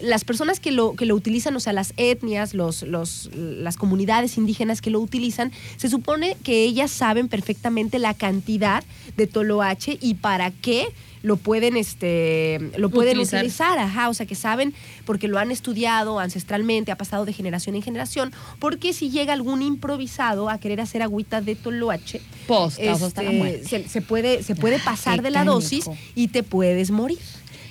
[0.00, 4.36] las personas que lo, que lo utilizan, o sea, las etnias, los, los, las comunidades
[4.36, 8.84] indígenas que lo utilizan, se supone que ellas saben perfectamente la cantidad
[9.16, 10.88] de toloache y para qué
[11.22, 13.40] lo pueden, este, lo pueden Utilizar.
[13.40, 13.78] utilizar.
[13.78, 14.74] Ajá, o sea, que saben
[15.06, 19.62] porque lo han estudiado ancestralmente, ha pasado de generación en generación, porque si llega algún
[19.62, 25.22] improvisado a querer hacer agüita de toloache, Post, este, se, se puede, se puede pasar
[25.22, 27.18] de la dosis y te puedes morir.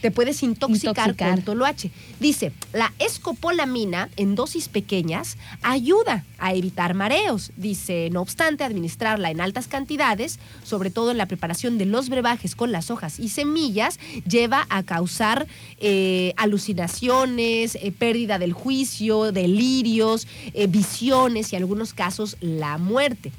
[0.03, 1.35] Te puedes intoxicar, Intoxicar.
[1.35, 1.89] con toloache.
[2.19, 7.53] Dice, la escopolamina en dosis pequeñas ayuda a evitar mareos.
[7.55, 12.53] Dice, no obstante, administrarla en altas cantidades, sobre todo en la preparación de los brebajes
[12.53, 15.47] con las hojas y semillas, lleva a causar
[15.79, 23.31] eh, alucinaciones, eh, pérdida del juicio, delirios, eh, visiones y en algunos casos la muerte.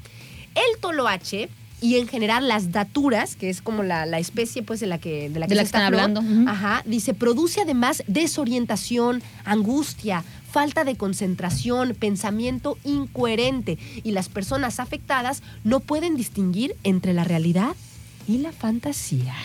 [0.55, 1.47] El toloache
[1.81, 5.29] y en general las daturas, que es como la, la especie pues de la que
[5.29, 8.03] de la que, De la es que esta están flor, hablando, ajá, dice produce además
[8.07, 17.13] desorientación, angustia, falta de concentración, pensamiento incoherente y las personas afectadas no pueden distinguir entre
[17.13, 17.75] la realidad
[18.27, 19.35] y la fantasía.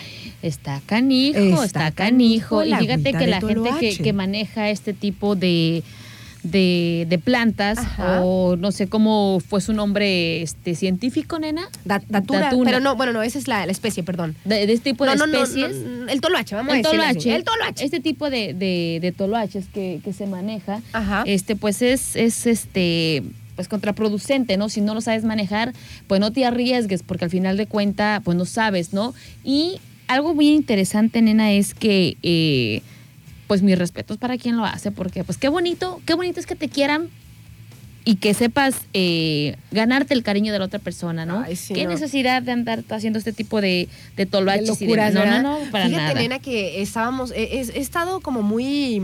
[0.42, 2.64] Está canijo, Está está, canijo canijo.
[2.64, 5.82] Y fíjate que la gente que maneja este tipo de,
[6.42, 8.22] de, de plantas, Ajá.
[8.22, 12.64] o no sé cómo fue su nombre este científico, nena, Da- datura, Datuna.
[12.64, 14.34] pero no, bueno, no, esa es la, la especie, perdón.
[14.44, 15.76] de, de este tipo no, de no, especies.
[15.76, 16.82] no, el toloache, vamos a así.
[16.82, 17.84] toloache, El toloache.
[17.84, 21.22] este tipo de, de, de toloaches que, que se maneja, Ajá.
[21.26, 23.22] este, pues es, es este
[23.56, 24.70] pues contraproducente, ¿no?
[24.70, 25.74] Si no lo sabes manejar,
[26.06, 29.12] pues no te arriesgues, porque al final de cuenta, pues no sabes, ¿no?
[29.44, 32.80] Y algo muy interesante, nena, es que eh,
[33.50, 36.54] pues mis respetos para quien lo hace, porque pues qué bonito, qué bonito es que
[36.54, 37.08] te quieran
[38.04, 41.40] y que sepas eh, ganarte el cariño de la otra persona, ¿no?
[41.44, 41.90] Ay, sí, qué no.
[41.90, 45.58] necesidad de andar haciendo este tipo de, de de toloaches y de, no, no, no,
[45.72, 46.14] para Fíjate, nada.
[46.14, 49.02] nena, que estábamos, he, he- he estado como muy,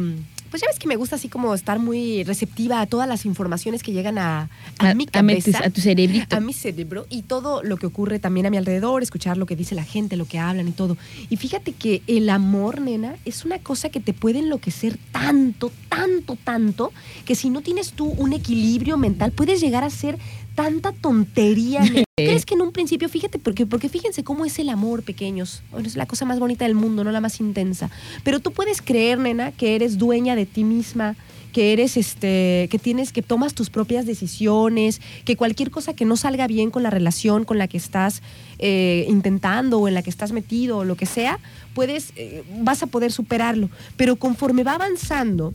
[0.50, 3.82] pues ya ves que me gusta así como estar muy receptiva a todas las informaciones
[3.82, 5.60] que llegan a, a, mi cabeza.
[5.64, 6.36] a tu cerebrito.
[6.36, 9.56] a mi cerebro y todo lo que ocurre también a mi alrededor, escuchar lo que
[9.56, 10.96] dice la gente, lo que hablan y todo.
[11.30, 16.36] Y fíjate que el amor, nena, es una cosa que te puede enloquecer tanto, tanto,
[16.36, 16.92] tanto,
[17.24, 20.18] que si no tienes tú un equilibrio mental, puedes llegar a ser
[20.56, 21.82] tanta tontería.
[22.16, 25.62] ¿Crees que en un principio, fíjate, porque, porque fíjense cómo es el amor, pequeños?
[25.70, 27.90] Bueno, es la cosa más bonita del mundo, no la más intensa.
[28.24, 31.14] Pero tú puedes creer, nena, que eres dueña de ti misma,
[31.52, 36.16] que eres este, que tienes, que tomas tus propias decisiones, que cualquier cosa que no
[36.16, 38.22] salga bien con la relación con la que estás
[38.58, 41.38] eh, intentando o en la que estás metido o lo que sea,
[41.74, 43.70] puedes, eh, vas a poder superarlo.
[43.96, 45.54] Pero conforme va avanzando,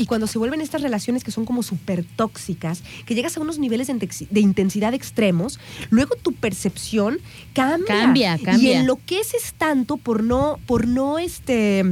[0.00, 3.58] y cuando se vuelven estas relaciones que son como súper tóxicas, que llegas a unos
[3.58, 5.58] niveles de, intensidad extremos,
[5.90, 7.18] luego tu percepción
[7.52, 7.86] cambia.
[7.86, 8.80] Cambia, Y cambia.
[8.80, 11.84] enloqueces tanto por no, por no, este,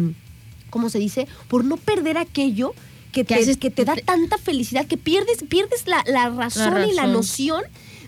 [0.70, 1.28] ¿cómo se dice?
[1.48, 2.74] Por no perder aquello
[3.12, 6.88] que te, Que haces- que te da tanta felicidad que pierdes, pierdes la, la razón
[6.90, 7.62] y la noción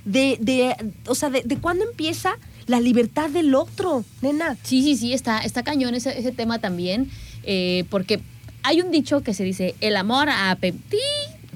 [0.07, 0.75] de, de,
[1.07, 2.37] o sea, de, de cuándo empieza
[2.67, 4.57] la libertad del otro, nena.
[4.63, 7.11] Sí, sí, sí, está, está cañón ese, ese tema también,
[7.43, 8.21] eh, porque
[8.63, 10.99] hay un dicho que se dice, el amor a apetí.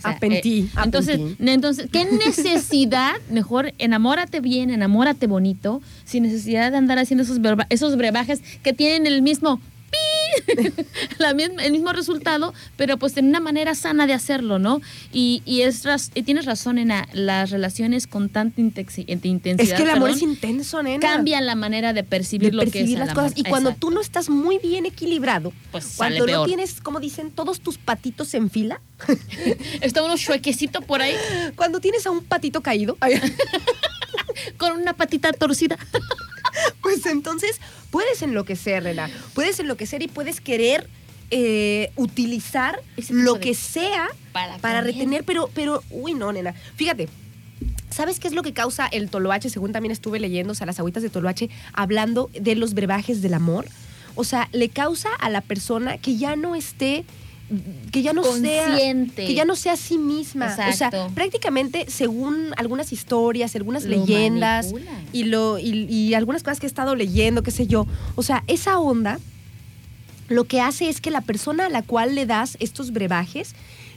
[0.03, 1.37] Apentí, entonces, apentí.
[1.43, 3.14] ne- entonces, ¿qué necesidad?
[3.31, 7.38] Mejor enamórate bien, enamórate bonito, sin necesidad de andar haciendo esos,
[7.71, 9.61] esos brebajes que tienen el mismo
[11.18, 14.81] la misma- el mismo resultado, pero pues en una manera sana de hacerlo, ¿no?
[15.12, 19.61] Y, y es y tienes razón en las relaciones con tanta intensidad.
[19.61, 21.01] Es que el amor perdón, es intenso, nena.
[21.01, 23.25] cambian la manera de percibir de lo que es percibir el las amor.
[23.25, 23.38] cosas.
[23.38, 23.88] Y cuando Exacto.
[23.88, 27.79] tú no estás muy bien equilibrado, Pues sale cuando no tienes, como dicen, todos tus
[27.79, 28.81] patitos en fila,
[29.81, 31.14] Está uno chuequecito por ahí
[31.57, 32.97] cuando tienes a un patito caído,
[34.57, 35.79] con una patita torcida.
[36.83, 39.11] pues entonces puedes enloquecer, nena.
[39.35, 40.88] Puedes enloquecer y puedes querer
[41.31, 44.09] eh, utilizar lo que sea
[44.61, 46.55] Para retener, pero, pero, uy, no, nena.
[46.77, 47.09] Fíjate.
[47.90, 49.50] ¿Sabes qué es lo que causa el toloache?
[49.50, 53.35] Según también estuve leyendo, o sea, las agüitas de toloache, hablando de los brebajes del
[53.35, 53.66] amor.
[54.16, 57.05] O sea, le causa a la persona que ya no esté,
[57.92, 59.26] que ya no sea, Consciente.
[59.26, 60.57] que ya no sea a sí misma.
[60.68, 65.00] O sea, prácticamente según algunas historias, algunas Lo leyendas manipula.
[65.12, 67.87] y, lo, y, y algunas cosas que he estado leyendo, qué sé yo.
[68.16, 69.18] O sea, esa onda
[70.28, 73.54] lo que hace es que la persona a la cual le das estos brebajes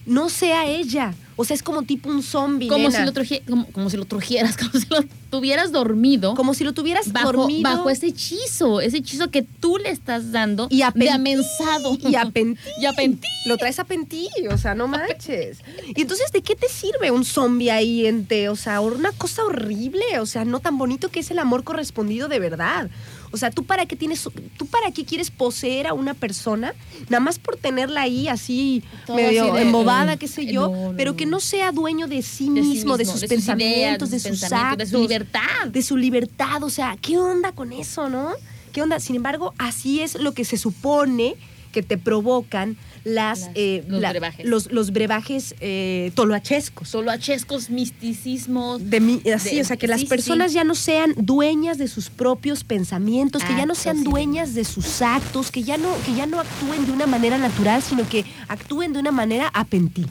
[0.08, 1.14] no sea ella.
[1.36, 2.68] O sea, es como tipo un zombie.
[2.68, 2.98] Como si,
[3.42, 6.34] como, como si lo trujeras, como si lo tuvieras dormido.
[6.34, 7.62] Como si lo tuvieras bajo, dormido.
[7.62, 11.98] bajo ese hechizo, ese hechizo que tú le estás dando Y de apentí, amensado.
[12.00, 12.60] Y apentí.
[12.82, 13.28] Y apentí.
[13.46, 15.60] Lo traes a pentí, o sea, no manches.
[15.96, 18.50] Y entonces, ¿de qué te sirve un zombie ahí ente?
[18.50, 22.28] O sea, una cosa horrible, o sea, no tan bonito que es el amor correspondido
[22.30, 22.90] de verdad.
[23.32, 26.74] O sea, ¿tú para qué tienes, tú para qué quieres poseer a una persona?
[27.10, 30.54] Nada más por tenerla ahí así, Todo medio así de, embobada, eh, qué sé eh,
[30.54, 33.26] yo, no, no, pero que no sea dueño de sí De sí mismo, de sus
[33.26, 35.68] pensamientos, de sus sus pensamientos, actos, de su libertad.
[35.68, 36.64] de su libertad.
[36.64, 38.32] O sea, ¿qué onda con eso, no?
[38.72, 39.00] ¿Qué onda?
[39.00, 41.36] Sin embargo, así es lo que se supone
[41.72, 44.46] que te provocan las, Las- eh, los brebajes.
[44.46, 46.90] los, los brebajes eh, toloachescos.
[46.90, 48.90] Solo achescos, misticismos.
[48.90, 48.98] De
[49.34, 50.56] así, De- o sea, que sí, las personas sí.
[50.56, 54.66] ya no sean dueñas de sus propios pensamientos, que ya no Actos, sean dueñas de
[54.66, 58.26] sus actos, que ya no, que ya no actúen de una manera natural, sino que
[58.48, 60.06] actúen de una manera apentí.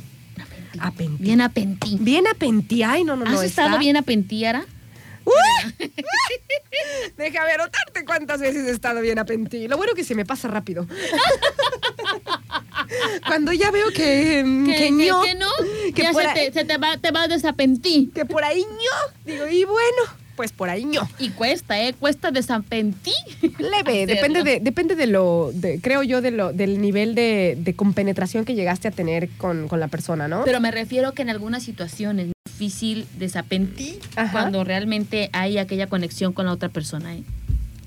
[0.79, 1.23] Apentí.
[1.23, 1.97] Bien apentí.
[2.01, 2.83] Bien apentí.
[2.83, 3.39] Ay, no, no, no.
[3.39, 4.65] ¿Has estado está- bien apentí, Ara?
[7.17, 9.69] Déjame anotarte cuántas veces he estado bien apentí.
[9.69, 10.87] Lo bueno que se me pasa rápido.
[13.27, 15.49] Cuando ya veo que, mm, ¿Que, que, que- ño, no?
[15.95, 17.27] que ya se, ahí- te, se te va, te va
[18.15, 19.15] que por ahí ño.
[19.25, 20.03] Digo, y bueno,
[20.37, 21.09] pues por ahí ño.
[21.19, 21.95] Y cuesta, ¿eh?
[21.99, 23.13] Cuesta desapentí.
[23.59, 27.75] Leve, depende de, depende de lo, de- creo yo, de lo, del nivel de, de
[27.75, 30.43] compenetración que llegaste a tener con, con la persona, ¿no?
[30.45, 34.31] Pero me refiero que en algunas situaciones es difícil desapentí Ajá.
[34.33, 37.15] cuando realmente hay aquella conexión con la otra persona.
[37.17, 37.23] ¿eh?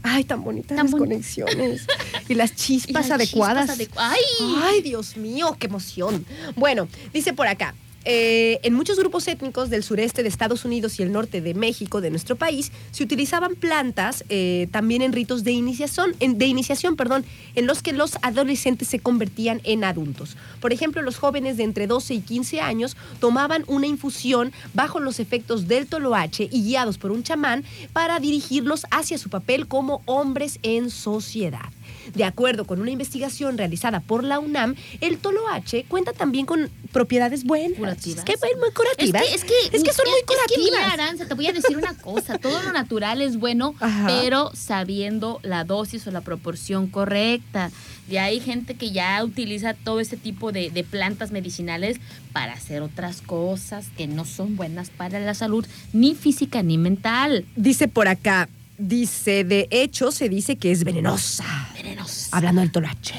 [0.03, 1.85] Ay, tan bonitas Tan las boni- conexiones.
[2.27, 3.77] y las Y chispas las adecuadas.
[3.77, 4.21] chispas adecu- ¡Ay!
[4.63, 6.25] Ay, Dios mío, qué emoción.
[6.55, 7.75] Bueno, dice por acá.
[8.05, 12.01] Eh, en muchos grupos étnicos del sureste de Estados Unidos y el norte de México,
[12.01, 16.95] de nuestro país, se utilizaban plantas eh, también en ritos de iniciación, en- de iniciación,
[16.95, 20.38] perdón, en los que los adolescentes se convertían en adultos.
[20.62, 25.19] Por ejemplo, los jóvenes de entre 12 y 15 años tomaban una infusión bajo los
[25.19, 30.59] efectos del toloache y guiados por un chamán para dirigirlos hacia su papel como hombres
[30.63, 31.69] en sociedad.
[32.13, 37.43] De acuerdo con una investigación realizada por la UNAM, el toloache cuenta también con propiedades
[37.43, 37.78] buenas.
[37.78, 38.26] Curativas.
[38.26, 39.24] Que muy curativas.
[39.24, 40.93] Es que, es que, Es que son muy es que, mira, curativas.
[40.93, 42.38] Aranza, te voy a decir una cosa.
[42.38, 44.08] Todo lo natural es bueno, Ajá.
[44.08, 47.72] pero sabiendo la dosis o la proporción correcta.
[48.10, 51.98] Y hay gente que ya utiliza todo ese tipo de, de plantas medicinales
[52.34, 57.45] para hacer otras cosas que no son buenas para la salud, ni física ni mental.
[57.55, 58.49] Dice por acá,
[58.80, 61.69] dice, de hecho se dice que es venenosa.
[61.75, 62.30] Venenos.
[62.32, 63.15] Hablando del toloache.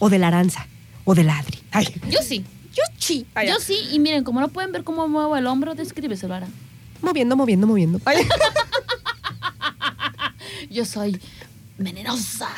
[0.00, 0.66] O de la aranza.
[1.04, 1.58] O del adri.
[1.70, 1.86] Ay.
[2.10, 2.44] Yo sí.
[2.74, 3.26] Yo sí.
[3.34, 3.78] Ay, Yo sí.
[3.92, 6.48] Y miren, como no pueden ver cómo muevo el hombro, descríbeselo ahora.
[7.00, 8.00] Moviendo, moviendo, moviendo.
[10.70, 11.20] Yo soy
[11.76, 12.48] venenosa.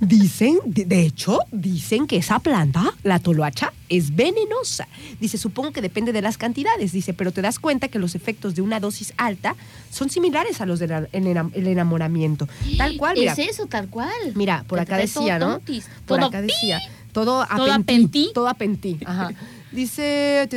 [0.00, 4.88] Dicen, de, hecho, dicen que esa planta, la toloacha, es venenosa.
[5.20, 8.54] Dice, supongo que depende de las cantidades, dice, pero te das cuenta que los efectos
[8.54, 9.56] de una dosis alta
[9.90, 12.48] son similares a los del el enamoramiento.
[12.76, 13.32] Tal cual, mira.
[13.32, 14.10] Es eso, tal cual.
[14.34, 15.60] Mira, por acá decía, ¿no?
[16.06, 16.80] Por todo acá decía.
[17.12, 18.30] Todo a Todo a pentí, pentí.
[18.34, 18.98] Todo a pentí.
[19.04, 19.30] Ajá.
[19.72, 20.48] Dice,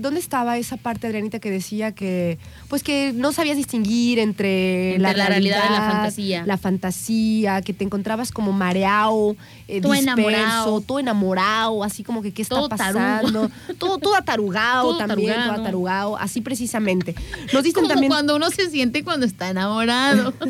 [0.00, 2.38] ¿dónde estaba esa parte, Adrianita, que decía que,
[2.68, 6.44] pues que no sabías distinguir entre, Entre la realidad y la fantasía.
[6.46, 9.34] La fantasía, que te encontrabas como mareado,
[9.66, 10.80] eh, Todo disperso, enamorado.
[10.82, 13.50] todo enamorado, así como que qué está Todo pasando.
[13.78, 15.62] Todo, todo atarugado Todo también, todo atarugado.
[15.62, 17.14] atarugado, así precisamente.
[17.52, 18.10] Nos dicen Como también.
[18.10, 20.34] cuando uno se siente cuando está enamorado.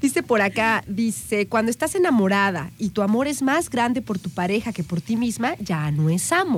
[0.00, 4.28] Dice por acá, dice, cuando estás enamorada y tu amor es más grande por tu
[4.30, 6.51] pareja que por ti misma, ya no es amor.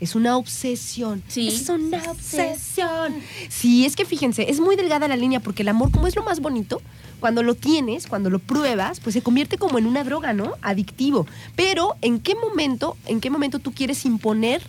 [0.00, 1.22] Es una obsesión.
[1.26, 1.48] Sí.
[1.48, 3.14] Es una obsesión.
[3.48, 6.22] Sí, es que fíjense, es muy delgada la línea porque el amor, como es lo
[6.22, 6.80] más bonito,
[7.18, 10.52] cuando lo tienes, cuando lo pruebas, pues se convierte como en una droga, ¿no?
[10.62, 11.26] Adictivo.
[11.56, 14.62] Pero, ¿en qué momento, en qué momento tú quieres imponer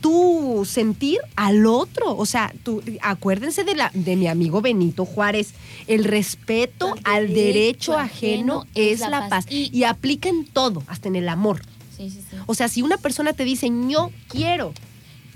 [0.00, 2.14] tu sentir al otro.
[2.14, 5.54] O sea, tú, acuérdense de, la, de mi amigo Benito Juárez.
[5.86, 9.30] El respeto Al al derecho derecho ajeno ajeno es la la paz.
[9.30, 9.46] paz.
[9.48, 11.62] Y- Y aplica en todo, hasta en el amor.
[11.96, 12.36] Sí, sí, sí.
[12.46, 14.72] O sea, si una persona te dice, yo quiero,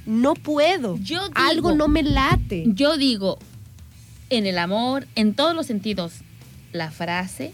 [0.06, 2.64] no puedo, Yo digo- algo no me late.
[2.68, 3.38] Yo digo,
[4.30, 6.14] en el amor, en todos los sentidos,
[6.72, 7.52] la frase,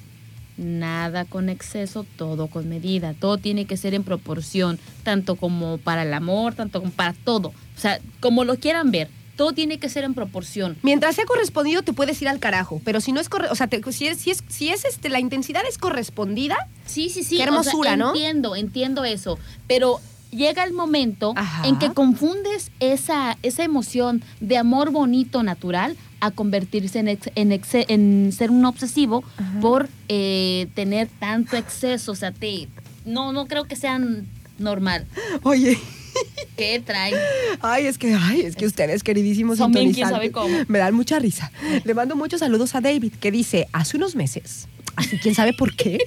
[0.57, 3.15] nada con exceso, todo con medida.
[3.15, 7.49] Todo tiene que ser en proporción, tanto como para el amor, tanto como para todo.
[7.49, 10.77] O sea, como lo quieran ver, todo tiene que ser en proporción.
[10.83, 12.81] Mientras sea correspondido, te puedes ir al carajo.
[12.85, 15.09] Pero si no es corre o sea, te- si es, si es, si es este,
[15.09, 16.57] la intensidad es correspondida,
[16.87, 17.37] Sí, sí, sí.
[17.37, 18.09] Qué o sea, hermosura, ¿no?
[18.11, 19.39] Entiendo, entiendo eso.
[19.67, 21.67] Pero llega el momento Ajá.
[21.67, 27.51] en que confundes esa, esa emoción de amor bonito, natural, a convertirse en, ex- en,
[27.53, 29.23] exe- en ser un obsesivo
[29.61, 32.13] por eh, tener tanto exceso.
[32.13, 32.69] O sea, te,
[33.05, 34.27] no, no creo que sean
[34.59, 35.07] normal.
[35.43, 35.79] oye.
[36.57, 37.15] ¿Qué traen?
[37.61, 40.57] Ay, es que, ay, es que ustedes, queridísimos Son bien, quién sabe cómo.
[40.69, 41.51] me dan mucha risa.
[41.85, 45.75] Le mando muchos saludos a David, que dice, hace unos meses, así quién sabe por
[45.75, 45.99] qué,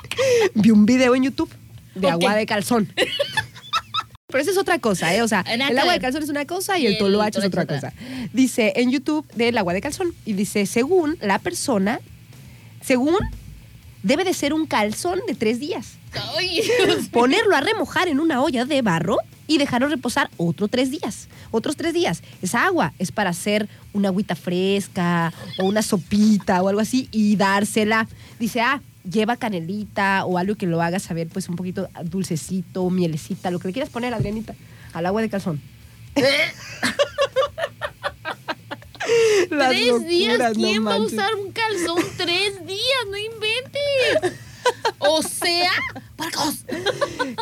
[0.54, 1.50] vi un video en YouTube
[1.94, 2.92] de agua de calzón.
[4.26, 5.20] Pero esa es otra cosa, ¿eh?
[5.20, 7.66] O sea, el agua de calzón es una cosa y, Y el toloache es otra
[7.66, 7.92] cosa.
[8.32, 12.00] Dice en YouTube del agua de calzón y dice, según la persona,
[12.80, 13.18] según
[14.02, 15.98] debe de ser un calzón de tres días
[17.10, 19.18] ponerlo a remojar en una olla de barro
[19.52, 21.28] y dejarlo reposar otros tres días.
[21.50, 22.22] Otros tres días.
[22.40, 27.36] Esa agua es para hacer una agüita fresca o una sopita o algo así y
[27.36, 28.08] dársela.
[28.40, 33.50] Dice, ah, lleva canelita o algo que lo haga saber pues un poquito dulcecito, mielecita,
[33.50, 34.54] lo que le quieras poner, Adrianita,
[34.94, 35.60] al agua de calzón.
[39.50, 43.02] Tres días, no ¿quién va a usar un calzón tres días?
[43.10, 44.40] No inventes.
[45.04, 45.70] O sea,
[46.16, 46.64] ¡Marcos!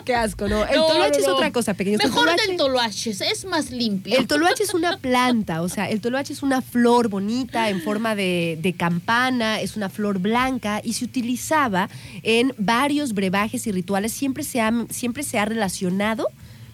[0.06, 0.64] Qué asco, ¿no?
[0.66, 2.00] El No, toloache no, es otra cosa, pequeños.
[2.02, 4.16] El Mejor toloache- del toloache, es más limpio.
[4.18, 8.14] El toloache es una planta, o sea, el toloache es una flor bonita en forma
[8.14, 11.90] de, de campana, es una flor blanca y se utilizaba
[12.22, 14.12] en varios brebajes y rituales.
[14.12, 16.28] Siempre se ha, siempre se ha relacionado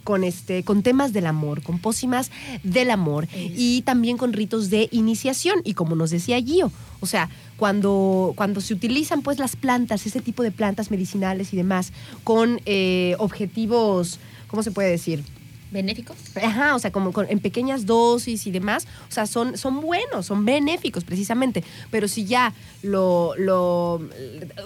[0.06, 2.30] con, este, con temas del amor, con pócimas
[2.62, 5.60] del amor y también con ritos de iniciación.
[5.64, 10.20] Y como nos decía Gio, o sea, cuando, cuando se utilizan pues las plantas, ese
[10.20, 11.92] tipo de plantas medicinales y demás,
[12.22, 15.24] con eh, objetivos, ¿cómo se puede decir?
[15.70, 16.16] ¿Benéficos?
[16.42, 20.26] Ajá, o sea, como con- en pequeñas dosis y demás, o sea, son, son buenos,
[20.26, 24.00] son benéficos precisamente, pero si ya lo, lo,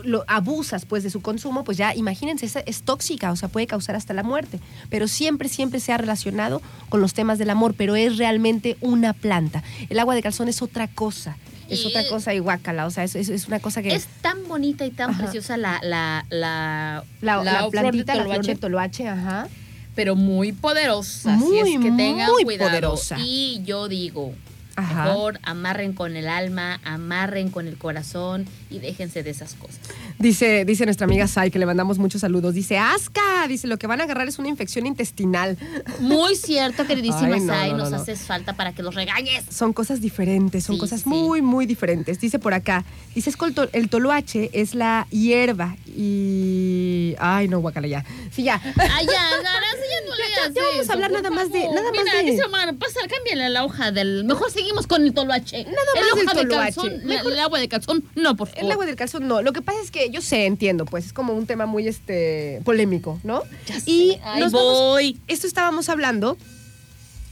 [0.04, 3.66] lo abusas pues de su consumo, pues ya imagínense, es, es tóxica, o sea, puede
[3.66, 7.74] causar hasta la muerte, pero siempre, siempre se ha relacionado con los temas del amor,
[7.76, 9.62] pero es realmente una planta.
[9.88, 11.36] El agua de calzón es otra cosa,
[11.70, 13.94] es Y- otra cosa y guácala, o sea, es, es- una cosa que...
[13.94, 15.22] Es tan bonita y tan Ajá.
[15.22, 19.48] preciosa la, la, la, la, la flor de plantita, la flor de toloache, ajá.
[19.94, 21.32] Pero muy poderosa.
[21.36, 22.70] Muy, así es que tengan muy cuidado.
[22.70, 23.16] poderosa.
[23.18, 24.34] Y yo digo,
[24.76, 25.04] Ajá.
[25.06, 29.80] mejor amarren con el alma, amarren con el corazón y déjense de esas cosas.
[30.18, 32.54] Dice, dice nuestra amiga Sai, que le mandamos muchos saludos.
[32.54, 33.46] Dice, ¡Asca!
[33.48, 35.56] Dice, lo que van a agarrar es una infección intestinal.
[36.00, 37.96] Muy cierto, queridísima Ay, no, Sai, no, no, nos no.
[37.98, 39.44] haces falta para que los regañes.
[39.50, 41.08] Son cosas diferentes, son Sí, cosas sí.
[41.08, 42.20] muy, muy diferentes.
[42.20, 47.14] Dice por acá, dice, es que el, to- el toloache es la hierba y...
[47.18, 48.04] Ay, no, guacala ya.
[48.30, 48.60] Sí, ya.
[48.64, 51.90] Ay, ya, no Ya, le ya, hagas ya vamos a hablar nada más de- nada
[51.94, 54.24] más de- dice Omar, pasa, cámbiale la hoja del...
[54.24, 55.64] Mejor seguimos con el toloache.
[55.64, 58.64] Nada el más hoja de calzón, la- el agua de calzón, no, por favor.
[58.64, 59.42] El agua del calzón no.
[59.42, 62.60] Lo que pasa es que yo sé, entiendo, pues es como un tema muy este
[62.64, 63.42] polémico, ¿no?
[63.66, 63.90] Ya sé.
[63.90, 65.18] Y Ahí nos vamos- voy.
[65.26, 66.36] esto estábamos hablando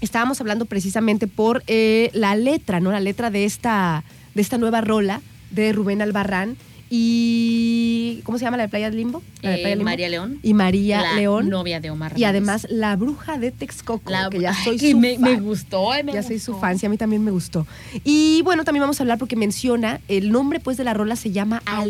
[0.01, 2.93] estábamos hablando precisamente por eh, la letra, ¿no?
[2.93, 4.05] La letra de esta,
[4.35, 6.57] de esta nueva rola de Rubén Albarrán.
[6.91, 8.21] Y.
[8.25, 9.23] ¿Cómo se llama la de Playa del Limbo?
[9.43, 9.85] La de Eh, Playa Limbo.
[9.91, 10.39] María León.
[10.43, 11.49] Y María la León.
[11.49, 15.19] novia de Omar Y además la bruja de Texcoco, La- que ya soy su me,
[15.19, 15.45] me fan.
[15.45, 16.61] gustó, me Ya soy su gustó.
[16.67, 17.67] fan, sí, a mí también me gustó.
[18.05, 21.31] Y bueno, también vamos a hablar porque menciona, el nombre pues de la rola se
[21.31, 21.89] llama Alquimia.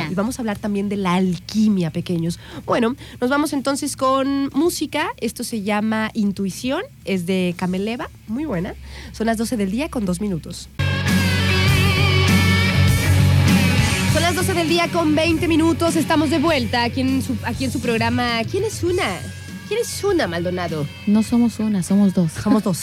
[0.00, 0.08] Alquimia.
[0.10, 2.38] Y vamos a hablar también de la alquimia, pequeños.
[2.66, 5.08] Bueno, nos vamos entonces con música.
[5.20, 8.74] Esto se llama Intuición, es de Cameleva, muy buena.
[9.12, 10.68] Son las 12 del día con dos minutos.
[14.60, 15.96] Del día con 20 minutos.
[15.96, 18.42] Estamos de vuelta aquí en su, aquí en su programa.
[18.44, 19.18] ¿Quién es una?
[19.68, 20.86] ¿Quién es una, Maldonado?
[21.06, 22.32] No somos una, somos dos.
[22.32, 22.82] Somos dos.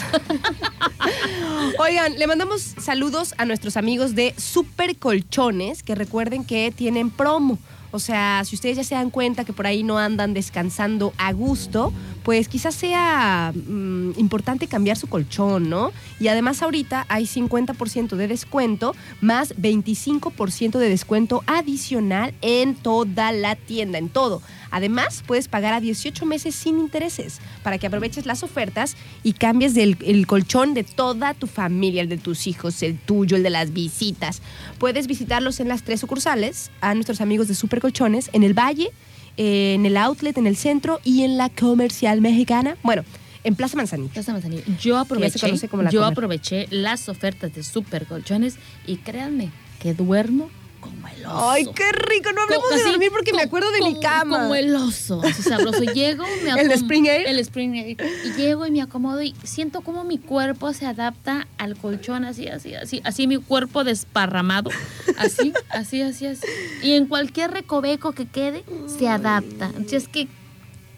[1.80, 7.60] Oigan, le mandamos saludos a nuestros amigos de Super Colchones, que recuerden que tienen promo.
[7.92, 11.32] O sea, si ustedes ya se dan cuenta que por ahí no andan descansando a
[11.34, 15.92] gusto, pues quizás sea mm, importante cambiar su colchón, ¿no?
[16.20, 23.56] Y además ahorita hay 50% de descuento más 25% de descuento adicional en toda la
[23.56, 24.42] tienda, en todo.
[24.72, 29.74] Además, puedes pagar a 18 meses sin intereses para que aproveches las ofertas y cambies
[29.74, 33.50] del, el colchón de toda tu familia, el de tus hijos, el tuyo, el de
[33.50, 34.42] las visitas.
[34.78, 38.92] Puedes visitarlos en las tres sucursales, a nuestros amigos de Super Colchones, en el Valle,
[39.38, 42.78] en el Outlet, en el centro y en la Comercial Mexicana.
[42.84, 43.04] Bueno,
[43.44, 44.10] en Plaza Manzanillo.
[44.10, 44.64] Plaza Manzanillo.
[44.82, 45.96] Yo aproveché, yo Comer.
[46.04, 48.56] aproveché las ofertas de super colchones
[48.86, 50.50] y créanme que duermo
[50.90, 51.50] como el oso.
[51.50, 52.32] Ay, qué rico.
[52.34, 54.40] No hablemos Como- de dormir porque me acuerdo de mi cama.
[54.42, 55.84] Como el oso, así sabroso.
[55.84, 57.28] Llego, me ¿El de acom- Spring Air?
[57.28, 57.98] El Spring Air.
[58.26, 62.48] Y llego y me acomodo y siento como mi cuerpo se adapta al colchón, así,
[62.48, 63.02] así, así.
[63.04, 64.70] Así mi cuerpo desparramado.
[65.18, 66.46] Así, así, así, así.
[66.84, 68.64] Y en cualquier recoveco que quede,
[68.98, 69.72] se adapta.
[69.86, 70.28] Así es que,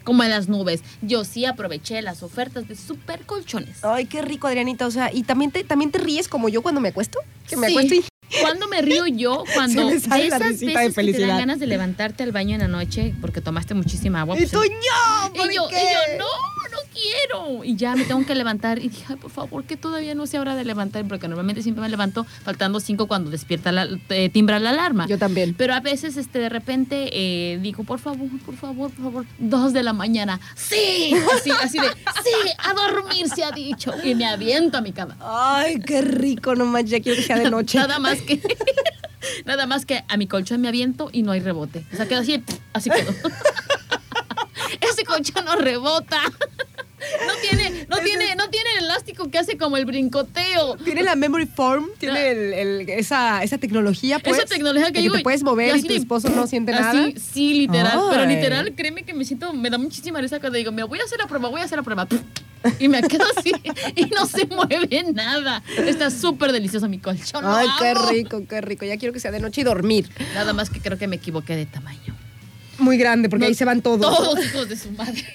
[0.04, 3.84] como en las nubes, yo sí aproveché las ofertas de super colchones.
[3.84, 4.86] Ay, qué rico, Adrianita.
[4.86, 7.18] O sea, ¿y también te, también te ríes como yo cuando me acuesto?
[7.48, 7.72] Que me Sí.
[7.74, 8.04] acuesto y...
[8.40, 9.44] ¿Cuándo me río yo?
[9.54, 12.60] Cuando de esas risita de veces que te dan ganas de levantarte al baño en
[12.60, 14.36] la noche porque tomaste muchísima agua.
[14.36, 15.76] Y pues, tú, no, ¿por Y yo, y qué?
[15.76, 16.24] yo, no,
[16.70, 17.64] no quiero.
[17.64, 18.78] Y ya me tengo que levantar.
[18.78, 21.82] Y dije, ay, por favor, que todavía no sea hora de levantar, porque normalmente siempre
[21.82, 25.06] me levanto faltando cinco cuando despierta la, eh, timbra la alarma.
[25.06, 25.54] Yo también.
[25.54, 29.72] Pero a veces, este, de repente, eh, digo, por favor, por favor, por favor, dos
[29.72, 30.40] de la mañana.
[30.54, 31.12] ¡Sí!
[31.36, 32.50] Así, así de, ¡sí!
[32.58, 33.92] A dormir se ha dicho.
[34.04, 35.16] Y me aviento a mi cama.
[35.20, 37.78] Ay, qué rico, no manches, ya quiero que sea de noche.
[37.78, 38.40] Nada más que.
[39.44, 41.84] Nada más que a mi colchón me aviento y no hay rebote.
[41.92, 42.42] O sea, queda así,
[42.72, 43.12] así quedo.
[44.80, 46.20] Ese colchón no rebota.
[47.26, 50.76] No tiene, no tiene, no tiene el elástico que hace como el brincoteo.
[50.84, 54.36] Tiene la memory form, tiene el- el- esa, esa tecnología, pues.
[54.36, 57.10] Esa tecnología que de digo, te puedes mover y, tu esposo no siente así, nada.
[57.32, 58.00] Sí, literal.
[58.10, 61.04] Pero literal, créeme que me siento, me da muchísima risa cuando digo, me voy a
[61.04, 62.06] hacer la prueba, voy a hacer la prueba.
[62.78, 63.52] Y me quedo así
[63.96, 65.62] y no se mueve nada.
[65.78, 67.42] Está súper delicioso mi colchón.
[67.46, 68.84] Ay, qué rico, qué rico.
[68.84, 70.10] Ya quiero que sea de noche y dormir.
[70.34, 72.14] Nada más que creo que me equivoqué de tamaño.
[72.78, 74.00] Muy grande, porque No, ahí se van todos.
[74.00, 75.24] Todos hijos de su madre.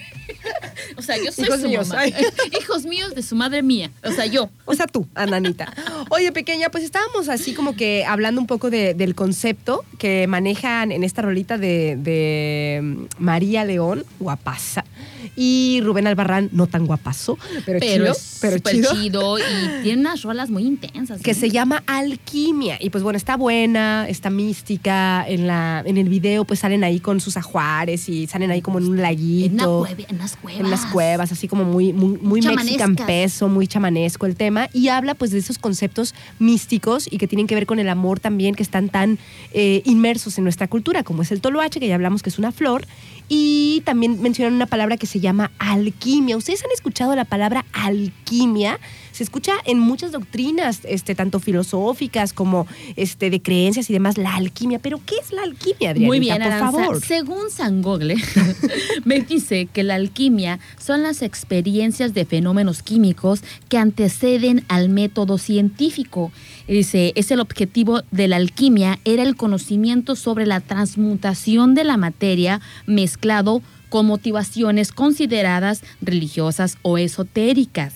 [0.97, 2.01] O sea, yo soy Hijos su míos, mamá.
[2.01, 2.13] ay.
[2.59, 3.91] Hijos míos de su madre mía.
[4.03, 4.49] O sea, yo.
[4.65, 5.71] O sea, tú, Ananita.
[6.09, 10.91] Oye, pequeña, pues estábamos así como que hablando un poco de- del concepto que manejan
[10.91, 14.83] en esta rolita de, de mm, María León, guapaza,
[15.35, 18.91] y Rubén Albarrán, no tan guapazo, pero, Pero chido, es pero súper chido.
[18.93, 19.37] chido.
[19.39, 19.41] y
[19.83, 21.21] tiene unas rolas muy intensas.
[21.21, 21.33] que ¿eh?
[21.35, 22.77] se llama Alquimia.
[22.79, 25.25] Y pues bueno, está buena, está mística.
[25.27, 28.79] En, la, en el video pues salen ahí con sus ajuares y salen ahí como
[28.79, 29.45] en un laguito.
[29.47, 30.59] En, una cueve- en unas cuevas.
[30.61, 34.69] en las cuevas, así como muy, muy, muy mexican peso, muy chamanesco el tema.
[34.73, 38.19] Y habla pues de esos conceptos místicos y que tienen que ver con el amor
[38.19, 39.17] también, que están tan
[39.53, 42.51] eh, inmersos en nuestra cultura, como es el toloache, que ya hablamos que es una
[42.51, 42.85] flor.
[43.27, 46.37] Y también mencionan una palabra que se llama alquimia.
[46.37, 48.79] ¿Ustedes han escuchado la palabra alquimia?
[49.15, 54.35] Se escucha en muchas doctrinas, este, tanto filosóficas como este, de creencias y demás, la
[54.35, 54.77] alquimia.
[54.79, 56.07] Pero, ¿qué es la alquimia, Adrianita?
[56.07, 57.01] Muy bien, por favor.
[57.01, 58.17] Según San Gogle,
[59.05, 65.37] me dice que la alquimia son las experiencias de fenómenos químicos que anteceden al método
[65.37, 66.33] científico.
[66.67, 71.95] Dice, es el objetivo de la alquimia, era el conocimiento sobre la transmutación de la
[71.95, 77.93] materia mezclado con motivaciones consideradas religiosas o esotéricas.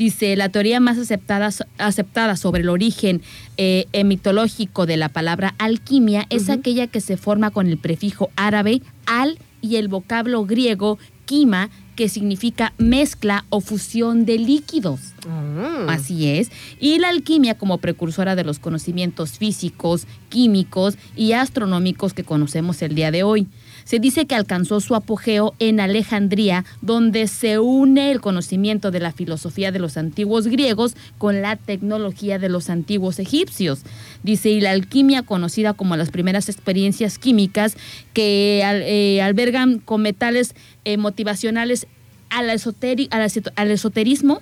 [0.00, 3.20] Dice, la teoría más aceptada, aceptada sobre el origen
[3.58, 8.80] eh, mitológico de la palabra alquimia es aquella que se forma con el prefijo árabe
[9.04, 15.00] al y el vocablo griego quima, que significa mezcla o fusión de líquidos.
[15.28, 15.90] Mm.
[15.90, 16.50] Así es.
[16.80, 22.94] Y la alquimia como precursora de los conocimientos físicos, químicos y astronómicos que conocemos el
[22.94, 23.48] día de hoy.
[23.84, 29.12] Se dice que alcanzó su apogeo en Alejandría, donde se une el conocimiento de la
[29.12, 33.80] filosofía de los antiguos griegos con la tecnología de los antiguos egipcios.
[34.22, 37.76] Dice, y la alquimia, conocida como las primeras experiencias químicas
[38.12, 40.54] que eh, albergan con metales
[40.84, 41.86] eh, motivacionales
[42.30, 43.08] al, esoteri-
[43.56, 44.40] al esoterismo,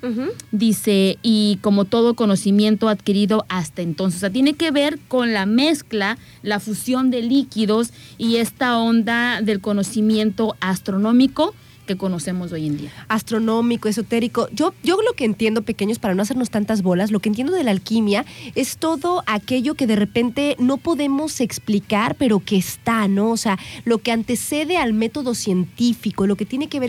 [0.53, 4.19] dice, y como todo conocimiento adquirido hasta entonces.
[4.19, 9.41] O sea, tiene que ver con la mezcla, la fusión de líquidos y esta onda
[9.43, 11.55] del conocimiento astronómico
[11.87, 12.93] que conocemos hoy en día.
[13.09, 14.51] astronómico, esotérico.
[14.53, 17.65] Yo, yo lo que entiendo, pequeños, para no hacernos tantas bolas, lo que entiendo de
[17.65, 23.31] la alquimia es todo aquello que de repente no podemos explicar, pero que está, ¿no?
[23.31, 26.89] O sea, lo que antecede al método científico, lo que tiene que ver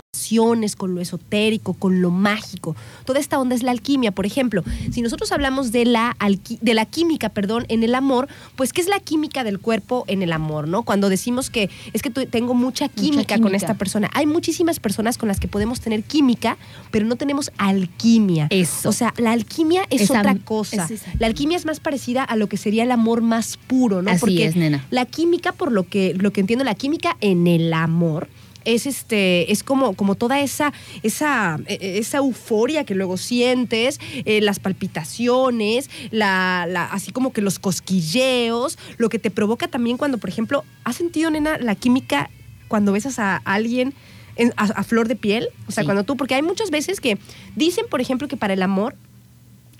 [0.76, 2.76] con lo esotérico, con lo mágico.
[3.04, 4.12] Toda esta onda es la alquimia.
[4.12, 4.62] Por ejemplo,
[4.92, 6.16] si nosotros hablamos de la,
[6.60, 10.22] de la química, perdón, en el amor, pues ¿qué es la química del cuerpo en
[10.22, 10.82] el amor, no?
[10.82, 13.56] Cuando decimos que es que tengo mucha química, con química.
[13.56, 14.08] esta persona.
[14.14, 16.56] Hay muchísimas personas con las que podemos tener química,
[16.90, 18.46] pero no tenemos alquimia.
[18.50, 18.88] Eso.
[18.88, 20.86] O sea, la alquimia es otra cosa.
[20.90, 21.02] es.
[21.18, 24.10] La alquimia es más parecida a lo que sería el amor más puro, ¿no?
[24.10, 24.84] Así Porque es, nena.
[24.90, 28.28] la química, por lo que, lo que entiendo, la química en el amor
[28.64, 34.40] es este es como como toda esa esa eh, esa euforia que luego sientes eh,
[34.40, 40.18] las palpitaciones la, la- así como que los cosquilleos lo que te provoca también cuando
[40.18, 42.30] por ejemplo has sentido nena la química
[42.68, 43.94] cuando besas a alguien
[44.36, 45.86] en- a, a flor de piel o sea Sí.
[45.86, 47.18] cuando tú porque hay muchas veces que
[47.56, 48.94] dicen por ejemplo que para el amor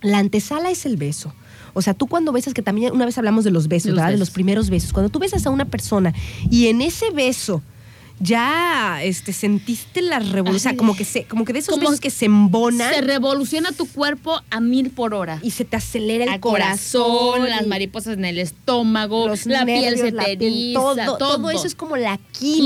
[0.02, 1.34] la antesala es el beso.
[1.74, 4.12] O sea, tú cuando besas, que también una vez hablamos de los besos, Los ¿verdad?
[4.12, 4.94] De los primeros besos.
[4.94, 6.14] Cuando tú besas a una persona
[6.50, 7.62] y en ese beso
[8.20, 11.88] ya este, sentiste la revolución, o sea, como que, se, como que de esos Como
[11.88, 15.38] besos que se embonan Se revoluciona tu cuerpo a mil por hora.
[15.42, 17.02] y se te acelera el Al corazón.
[17.02, 21.16] corazón, las mariposas en el estómago, los la piel se te eriza, todo, todo.
[21.36, 22.60] todo eso es como la química,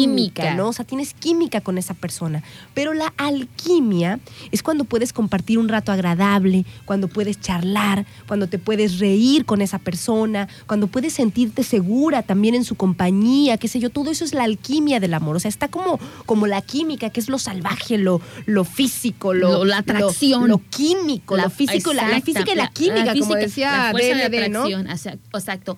[0.44, 0.55] Química.
[0.55, 0.68] ¿no?
[0.68, 2.42] O sea, tienes química con esa persona.
[2.74, 4.18] Pero la alquimia
[4.50, 9.62] es cuando puedes compartir un rato agradable, cuando puedes charlar, cuando te puedes reír con
[9.62, 13.90] esa persona, cuando puedes sentirte segura también en su compañía, qué sé yo.
[13.90, 15.36] Todo eso es la alquimia del amor.
[15.36, 19.51] O sea, está como, como la química, que es lo salvaje, lo, lo físico, lo,
[19.53, 20.49] Lo- la atracción.
[20.49, 24.28] Lo, químico, lo físico, la, la física y la química, como física, decía la fuerza
[24.28, 24.64] de DLD, ¿no?
[24.64, 25.76] atracción, exac- Exacto.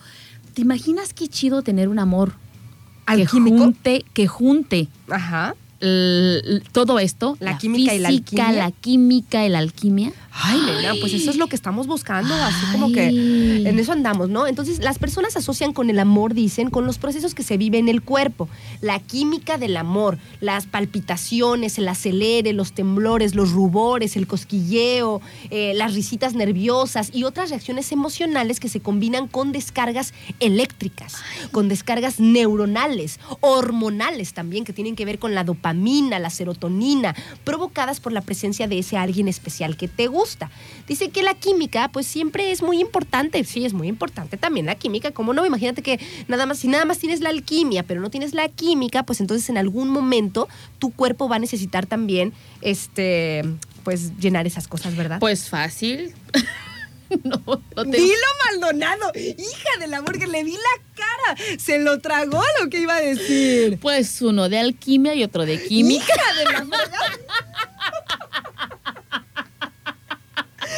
[0.55, 2.33] ¿Te imaginas qué chido tener un amor
[3.07, 5.55] que junte, que junte Ajá.
[6.73, 8.53] todo esto, La química y la alquimia.
[8.53, 10.13] la química y la alquimia.
[10.39, 14.29] Ay, nena, pues eso es lo que estamos buscando, así como que en eso andamos,
[14.29, 14.47] ¿no?
[14.47, 17.89] Entonces, las personas asocian con el amor, dicen, con los procesos que se viven en
[17.89, 18.49] el cuerpo,
[18.83, 25.73] la química del amor, las palpitaciones, el acelere, los temblores, los rubores, el cosquilleo, eh,
[25.75, 31.15] las risitas nerviosas y otras reacciones emocionales que se combinan con descargas eléctricas,
[31.51, 37.15] con descargas neuronales, hormonales también, que tienen que ver con la dopamina, la serotonina,
[37.45, 40.26] provocadas por la presencia de ese alguien especial que te gusta.
[40.87, 43.43] Dice que la química, pues siempre es muy importante.
[43.45, 45.11] Sí, es muy importante también la química.
[45.13, 45.45] ¿Cómo no?
[45.47, 45.99] Imagínate que
[46.29, 49.49] nada más, si nada más tienes la alquimia, pero no tienes la química, pues entonces
[49.49, 50.49] en algún momento
[50.79, 53.43] tu cuerpo va a necesitar también, este,
[53.85, 55.19] pues llenar esas cosas, ¿verdad?
[55.21, 56.15] Pues fácil.
[57.25, 62.01] no, no te- Dilo Maldonado, hija del amor que le vi la cara, se lo
[62.01, 63.79] tragó lo que iba a decir.
[63.81, 66.05] Pues uno de alquimia y otro de química.
[66.05, 66.67] Hija de la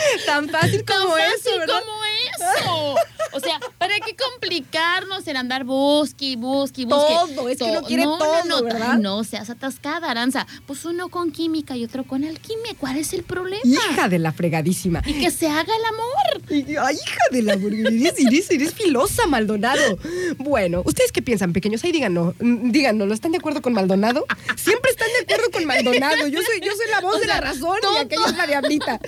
[0.26, 1.80] Tan fácil Tan como fácil eso, ¿verdad?
[1.80, 2.94] como eso.
[3.32, 7.14] O sea, ¿para qué complicarnos en andar busque y busque y busque?
[7.34, 8.92] Todo, es que uno quiere todo, ¿verdad?
[8.92, 10.46] ay, No, seas atascada, Aranza.
[10.66, 12.72] Pues uno con química y otro con alquimia.
[12.78, 13.60] ¿Cuál es el problema?
[13.64, 15.02] Hija de la fregadísima.
[15.04, 16.50] Y que se haga el amor.
[16.50, 19.98] Y- Ay, hija de la eres, eres, eres filosa, Maldonado.
[20.38, 21.84] Bueno, ¿ustedes qué piensan, pequeños?
[21.84, 24.24] Ahí díganos, mm, díganos, ¿lo están de acuerdo con Maldonado?
[24.56, 26.26] Siempre están de acuerdo con Maldonado.
[26.28, 28.46] Yo soy, yo soy la voz O de la razón todo- y aquella es la
[28.46, 29.00] diablita.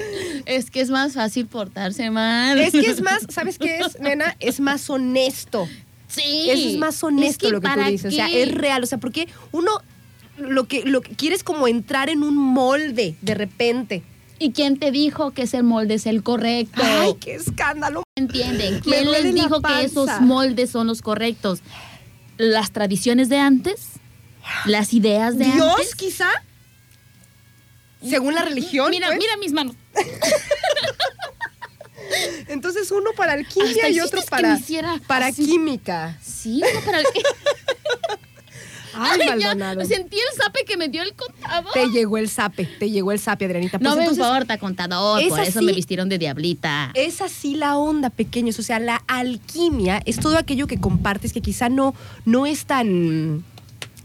[0.47, 2.59] Es que es más fácil portarse mal.
[2.59, 4.37] Es que es más, ¿sabes qué es, nena?
[4.41, 5.69] Es más honesto.
[6.09, 6.51] Sí.
[6.51, 8.13] Eso es más honesto Es lo que tú ¿para dices.
[8.13, 8.43] O sea, qué?
[8.43, 8.83] es real.
[8.83, 9.71] O sea, porque uno
[10.39, 14.03] lo que, lo que quiere es como entrar en un molde de repente.
[14.39, 16.81] ¿Y quién te dijo que ese molde es el correcto?
[16.83, 18.03] Ay, qué escándalo.
[18.17, 18.81] ¿Entienden?
[18.81, 21.61] ¿Quién les dijo que esos moldes son los correctos?
[22.39, 24.01] ¿Las tradiciones de antes?
[24.65, 25.95] ¿Las ideas de Dios, antes?
[25.95, 26.31] quizá.
[28.03, 28.91] Según la religión.
[28.91, 29.19] Mira, pues.
[29.19, 29.77] mira mis manos.
[32.49, 35.45] Entonces uno para alquimia Hasta y otro para, me para así.
[35.47, 36.19] química.
[36.23, 37.07] Sí, uno para el-
[38.93, 39.85] Ay, ya, Maldonado.
[39.85, 41.73] sentí el zape que me dio el contador.
[41.73, 43.79] Te llegó el sape, te llegó el sape, Adrianita.
[43.79, 45.23] no Pues me entonces, importa, contador.
[45.29, 45.65] Por eso así.
[45.65, 46.91] me vistieron de diablita.
[46.95, 48.59] Es así la onda, pequeños.
[48.59, 51.95] O sea, la alquimia es todo aquello que compartes que quizá no,
[52.25, 53.45] no es tan.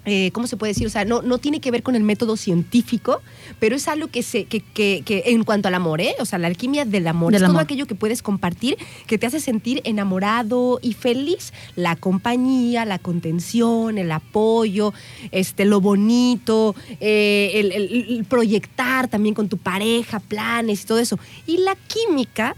[0.05, 0.87] Eh, ¿Cómo se puede decir?
[0.87, 3.21] O sea, no, no tiene que ver con el método científico,
[3.59, 6.15] pero es algo que se, que, que- que en cuanto al amor, ¿eh?
[6.19, 7.31] O sea, la alquimia del amor.
[7.33, 8.77] Del es todo aquello que puedes compartir,
[9.07, 11.53] que te hace sentir enamorado y feliz.
[11.75, 14.93] La compañía, la contención, el apoyo,
[15.31, 20.99] este, lo bonito, eh, el, el- el proyectar también con tu pareja, planes y todo
[20.99, 21.17] eso.
[21.47, 22.55] Y la química,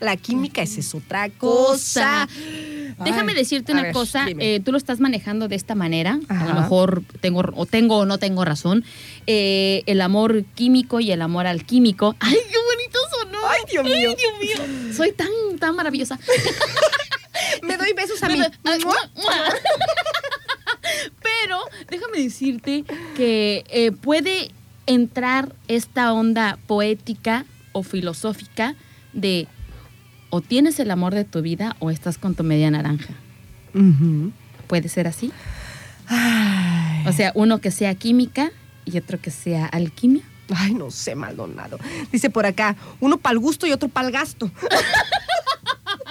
[0.00, 2.28] la química esa es otra cosa.
[3.04, 4.56] Déjame Ay, decirte a una ver, cosa, dime.
[4.56, 8.04] eh, tú lo estás manejando de esta manera, a lo mejor tengo o tengo o
[8.04, 8.84] no tengo razón,
[9.26, 12.14] eh, el amor químico y el amor alquímico.
[12.20, 13.38] ¡Ay, qué bonito sonó!
[13.48, 14.14] Ay, Dios mío.
[14.16, 14.94] Dios mío!
[14.94, 15.28] Soy tan,
[15.58, 16.18] tan maravillosa.
[17.62, 18.40] Me doy besos a mí.
[18.64, 18.80] Ay.
[21.22, 22.84] Pero déjame decirte
[23.16, 24.50] que eh, puede
[24.86, 28.74] entrar esta onda poética o filosófica
[29.12, 29.46] de
[30.30, 33.14] o tienes el amor de tu vida o estás con tu media naranja.
[34.66, 35.32] ¿Puede ser así?
[36.06, 37.06] Ay.
[37.06, 38.50] O sea, uno que sea química
[38.84, 40.22] y otro que sea alquimia.
[40.54, 41.78] Ay, no sé, Maldonado.
[42.10, 44.50] Dice por acá, uno para el gusto y otro para el gasto.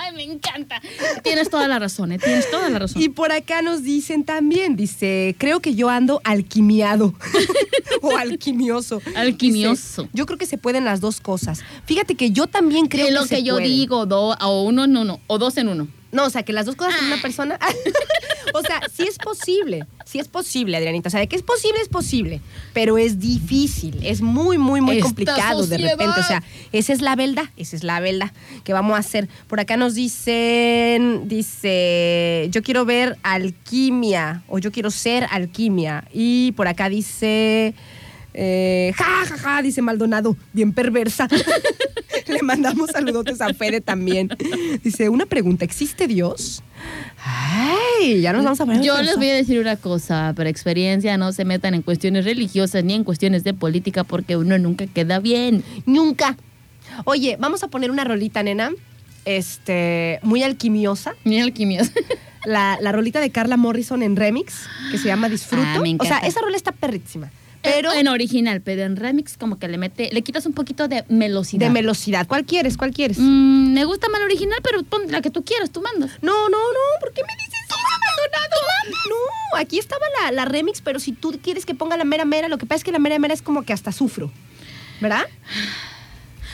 [0.10, 0.82] Ay, me encanta.
[1.24, 2.20] Tienes toda la razón, ¿eh?
[2.20, 3.02] Tienes toda la razón.
[3.02, 7.14] Y por acá nos dicen también, dice, creo que yo ando alquimiado
[8.02, 9.02] o alquimioso.
[9.16, 10.04] Alquimioso.
[10.04, 11.62] Dice, yo creo que se pueden las dos cosas.
[11.86, 14.86] Fíjate que yo también creo es que lo se que yo digo, do- o uno
[14.86, 15.88] en uno, o dos en uno.
[16.12, 17.14] No, o sea, que las dos cosas en Ah.
[17.14, 17.60] una persona.
[18.54, 19.86] o sea, sí es posible.
[20.06, 21.08] Sí es posible, Adrianita.
[21.08, 22.42] O sea, de que es posible, es posible.
[22.74, 24.00] Pero es difícil.
[24.04, 26.20] Es muy, muy, muy Esta complicado de repente.
[26.20, 26.42] O sea,
[26.72, 27.46] esa es la verdad.
[27.58, 28.32] Esa es la verdad
[28.64, 29.30] que vamos a hacer.
[29.48, 31.28] Por acá nos dicen.
[31.28, 32.48] Dice.
[32.52, 34.44] Yo quiero ver alquimia.
[34.48, 36.06] O yo quiero ser alquimia.
[36.12, 37.76] Y por acá dice.
[38.34, 41.28] Eh, ja, ja, ja, dice Maldonado, bien perversa.
[42.28, 44.30] Le mandamos saludotes a Fede también.
[44.84, 46.64] Dice, una pregunta, ¿existe Dios?
[47.24, 48.82] Ay, ya nos vamos a poner.
[48.82, 52.84] Yo les voy a decir una cosa, por experiencia no se metan en cuestiones religiosas
[52.84, 55.64] ni en cuestiones de política porque uno nunca queda bien.
[55.86, 56.38] Nunca.
[57.06, 58.72] Oye, vamos a poner una rolita, nena.
[59.26, 61.14] Este, muy alquimiosa.
[61.24, 61.92] Ni alquimias.
[62.46, 65.68] La, la rolita de Carla Morrison en remix, que se llama Disfruto.
[65.68, 67.30] Ah, me o sea, esa rola está perrísima.
[67.62, 71.04] Pero en original, pero en remix como que le mete, le quitas un poquito de
[71.10, 71.68] melosidad.
[71.68, 72.26] de velocidad.
[72.26, 72.78] ¿Cuál quieres?
[72.78, 73.18] ¿Cuál quieres?
[73.20, 76.12] Mm, me gusta más la original, pero pon la que tú quieras, tú mandas.
[76.22, 77.00] No, no, no.
[77.02, 77.76] ¿Por qué me dices eso?
[79.10, 82.48] No, aquí estaba la, la remix, pero si tú quieres que ponga la mera mera,
[82.48, 84.32] lo que pasa es que la mera mera es como que hasta sufro.
[85.02, 85.26] ¿Verdad?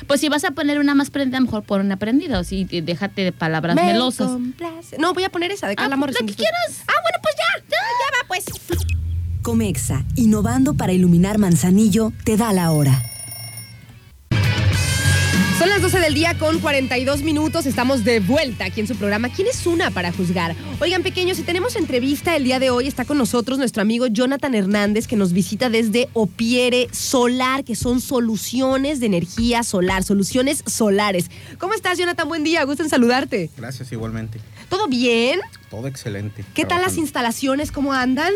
[0.08, 2.82] Pues si vas a poner una más prendida, mejor pon una prendida, o si eh,
[2.82, 4.28] déjate de palabras Me melosas.
[4.28, 4.98] complace.
[5.00, 6.26] No, voy a poner esa de Carla Ah, Morrison.
[6.26, 6.82] la que quieras.
[6.86, 7.64] Ah, bueno, pues ya.
[7.64, 8.46] Ya, ya va, pues.
[9.46, 13.00] Comexa, innovando para iluminar Manzanillo, te da la hora.
[15.60, 17.68] Son las 12 del día con 42 minutos.
[17.68, 19.30] Estamos de vuelta aquí en su programa.
[19.30, 20.56] ¿Quién es una para juzgar?
[20.82, 24.56] Oigan, pequeños, si tenemos entrevista el día de hoy, está con nosotros nuestro amigo Jonathan
[24.56, 31.30] Hernández, que nos visita desde Opiere Solar, que son soluciones de energía solar, soluciones solares.
[31.60, 32.28] ¿Cómo estás, Jonathan?
[32.28, 33.52] Buen día, gusto en saludarte.
[33.56, 34.40] Gracias igualmente.
[34.70, 35.40] ¿Todo bien?
[35.70, 36.44] Todo excelente.
[36.56, 37.72] ¿Qué tal las instalaciones?
[37.72, 38.34] ¿Cómo andan?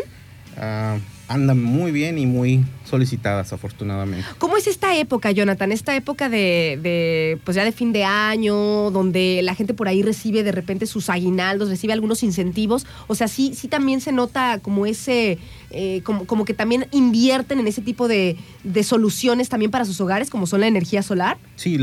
[0.56, 0.98] Ah,
[1.28, 4.26] andan muy bien y muy solicitadas, afortunadamente.
[4.38, 5.70] ¿Cómo es esta época, Jonathan?
[5.70, 10.02] Esta época de, de, pues ya de fin de año, donde la gente por ahí
[10.02, 12.84] recibe de repente sus aguinaldos, recibe algunos incentivos.
[13.06, 15.38] O sea, sí, sí también se nota como ese,
[15.70, 20.00] eh, como, como que también invierten en ese tipo de, de soluciones también para sus
[20.00, 21.38] hogares, como son la energía solar.
[21.56, 21.78] Sí,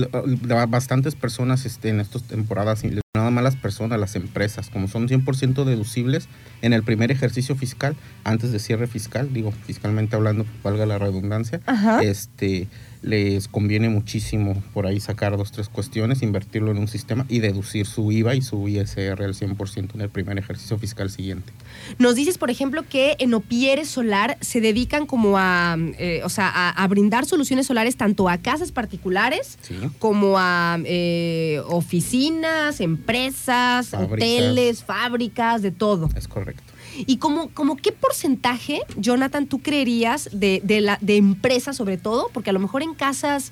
[0.68, 2.84] bastantes personas este, en estas temporadas,
[3.14, 6.28] nada más las personas, las empresas, como son 100% deducibles
[6.62, 11.62] en el primer ejercicio fiscal, antes de cierre fiscal, digo, fiscalmente hablando, valga la redundancia,
[11.66, 12.02] Ajá.
[12.02, 12.68] este
[13.02, 17.86] les conviene muchísimo por ahí sacar dos, tres cuestiones, invertirlo en un sistema y deducir
[17.86, 21.54] su IVA y su ISR al 100% en el primer ejercicio fiscal siguiente.
[22.00, 26.48] Nos dices, por ejemplo, que en Opiere Solar se dedican como a, eh, o sea,
[26.50, 29.76] a, a brindar soluciones solares tanto a casas particulares Sí.
[30.00, 34.12] como a eh, oficinas, empresas, Fábricas.
[34.14, 36.10] hoteles, fábricas, de todo.
[36.16, 36.64] Es correcto.
[37.06, 42.30] ¿Y como, como qué porcentaje, Jonathan, tú creerías de, de, empresas sobre todo?
[42.34, 43.52] Porque a lo mejor en casas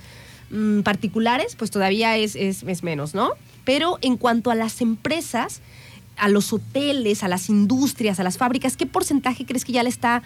[0.49, 3.31] mm, particulares, pues todavía es, es, menos, ¿no?
[3.63, 5.61] Pero en cuanto a las empresas,
[6.17, 9.89] a los hoteles, a las industrias, a las fábricas, ¿qué porcentaje crees que ya le
[9.89, 10.23] está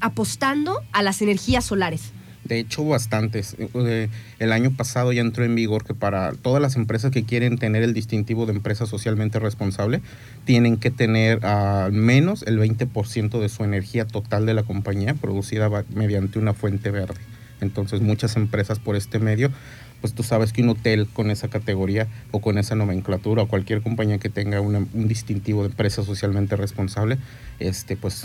[0.00, 2.12] apostando a las energías solares?
[2.44, 3.54] De hecho, bastantes.
[3.58, 4.08] Eh,
[4.40, 7.82] El año pasado ya entró en vigor que para todas las empresas que quieren tener
[7.84, 10.00] el distintivo de empresa socialmente responsable,
[10.44, 15.70] tienen que tener al menos el 20% de su energía total de la compañía producida
[15.94, 17.20] mediante una fuente verde.
[17.60, 19.52] Entonces, muchas empresas por este medio,
[20.00, 23.82] pues tú sabes que un hotel con esa categoría o con esa nomenclatura o cualquier
[23.82, 27.18] compañía que tenga una- un distintivo de empresa socialmente responsable,
[27.60, 28.24] este, pues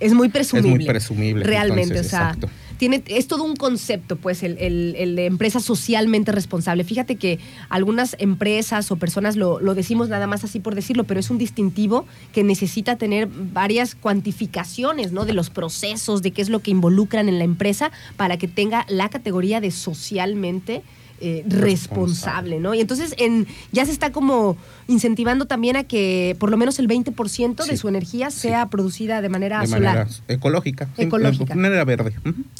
[0.00, 0.70] Es muy presumible.
[0.72, 1.44] es muy presumible.
[1.44, 2.48] Realmente, entonces, o sea, exacto.
[2.82, 6.82] Tiene, es todo un concepto, pues, el, el- el de empresa socialmente responsable.
[6.82, 11.20] Fíjate que algunas empresas o personas lo, lo decimos nada más así por decirlo, pero
[11.20, 15.24] es un distintivo que necesita tener varias cuantificaciones, ¿no?
[15.24, 18.84] De los procesos, de qué es lo que involucran en la empresa para que tenga
[18.88, 20.82] la categoría de socialmente
[21.24, 22.74] eh, responsable, ¿no?
[22.74, 24.56] Y entonces en, ya se está como
[24.88, 29.28] incentivando también a que por lo menos el 20% de su energía sea producida de
[29.28, 29.96] manera de solar.
[29.98, 30.88] manera ecológica.
[30.98, 31.54] Ecológica.
[31.54, 32.12] De manera verde.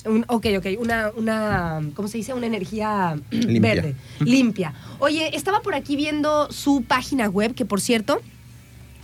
[0.04, 2.34] Un- ok, ok, una, una, ¿cómo se dice?
[2.34, 3.60] Una energía Limpia.
[3.74, 4.74] verde, limpia.
[5.00, 8.20] Oye, estaba por aquí viendo su página web, que por cierto,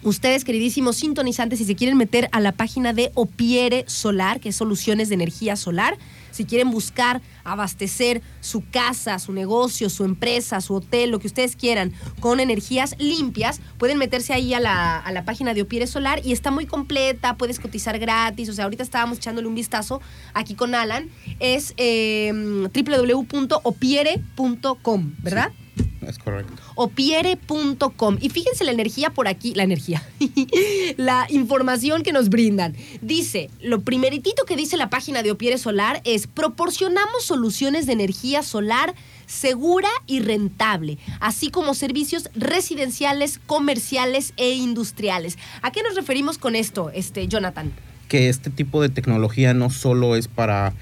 [0.03, 4.57] ustedes, queridísimos sintonizantes, si se quieren meter a la página de Opiere Solar, que es
[4.57, 5.97] Soluciones de Energía Solar,
[6.31, 11.57] si quieren buscar abastecer su casa, su negocio, su empresa, su hotel, lo que ustedes
[11.57, 16.21] quieran, con energías limpias, pueden meterse ahí a la, a la página de Opiere Solar
[16.25, 20.01] y está muy completa, puedes cotizar gratis, o sea, ahorita estábamos echándole un vistazo
[20.35, 21.09] aquí con Alan,
[21.41, 22.33] es eh,
[22.73, 25.53] www.opiere.com, ¿verdad?
[26.07, 26.55] Es correcto.
[26.75, 28.19] opiere.com.
[28.21, 30.03] Y fíjense la energía por aquí, la energía,
[30.97, 32.77] la información que nos brindan.
[33.03, 38.43] Dice, lo primeritito que dice la página de Opiere Solar es, proporcionamos soluciones de energía
[38.43, 38.95] solar
[39.27, 45.37] segura y rentable, así como servicios residenciales, comerciales e industriales.
[45.63, 47.73] ¿A qué nos referimos con esto, este, Jonathan?
[48.09, 50.73] que este tipo de tecnología no solo es para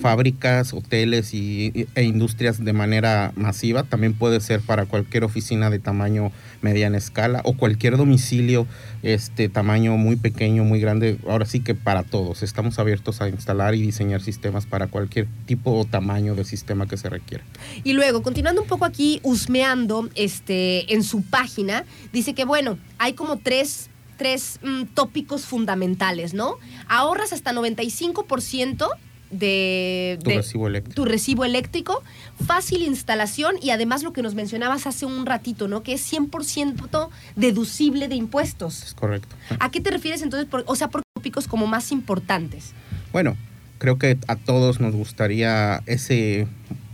[0.00, 5.78] fábricas, hoteles y, e industrias de manera masiva, también puede ser para cualquier oficina de
[5.78, 6.32] tamaño
[6.62, 8.66] mediana escala o cualquier domicilio
[9.02, 11.18] este tamaño muy pequeño, muy grande.
[11.28, 12.42] Ahora sí que para todos.
[12.42, 16.96] Estamos abiertos a instalar y diseñar sistemas para cualquier tipo o tamaño de sistema que
[16.96, 17.44] se requiera.
[17.84, 23.12] Y luego, continuando un poco aquí, husmeando este, en su página, dice que, bueno, hay
[23.12, 26.56] como tres, tres mm, tópicos fundamentales, ¿no?
[26.88, 28.88] Ahorras hasta 95%
[29.30, 30.94] de, Tu de recibo eléctrico.
[30.94, 32.02] tu recibo eléctrico,
[32.46, 35.82] fácil instalación y además lo que nos mencionabas hace un ratito, ¿no?
[35.82, 38.82] Que es 100% deducible de impuestos.
[38.84, 39.34] Es correcto.
[39.58, 40.48] ¿A qué te refieres entonces?
[40.48, 42.72] Por- o sea, por tópicos como más importantes.
[43.12, 43.36] Bueno,
[43.78, 46.46] creo que a todos nos gustaría ese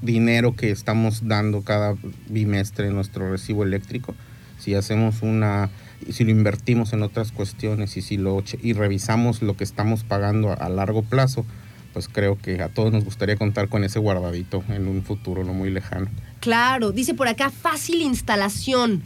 [0.03, 1.95] dinero que estamos dando cada
[2.29, 4.15] bimestre en nuestro recibo eléctrico.
[4.59, 5.71] Si hacemos una,
[6.11, 10.51] si lo invertimos en otras cuestiones y si lo y revisamos lo que estamos pagando
[10.51, 11.45] a, a largo plazo,
[11.93, 15.53] pues creo que a todos nos gustaría contar con ese guardadito en un futuro no
[15.53, 16.09] muy lejano.
[16.41, 19.03] Claro, dice por acá fácil instalación.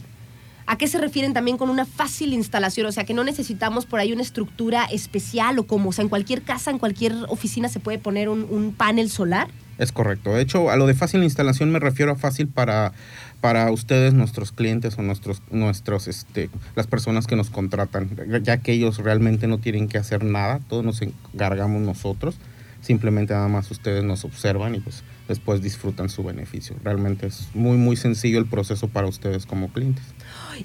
[0.67, 2.87] ¿A qué se refieren también con una fácil instalación?
[2.87, 6.09] O sea, que no necesitamos por ahí una estructura especial o como, o sea, en
[6.09, 9.47] cualquier casa, en cualquier oficina se puede poner un, un panel solar.
[9.77, 10.33] Es correcto.
[10.33, 12.93] De hecho, a lo de fácil instalación me refiero a fácil para,
[13.41, 18.09] para ustedes, nuestros clientes o nuestros, nuestros, este, las personas que nos contratan,
[18.41, 22.37] ya que ellos realmente no tienen que hacer nada, todos nos encargamos nosotros.
[22.85, 26.75] Simplemente nada más ustedes nos observan y pues después disfrutan su beneficio.
[26.83, 30.03] Realmente es muy, muy sencillo el proceso para ustedes como clientes.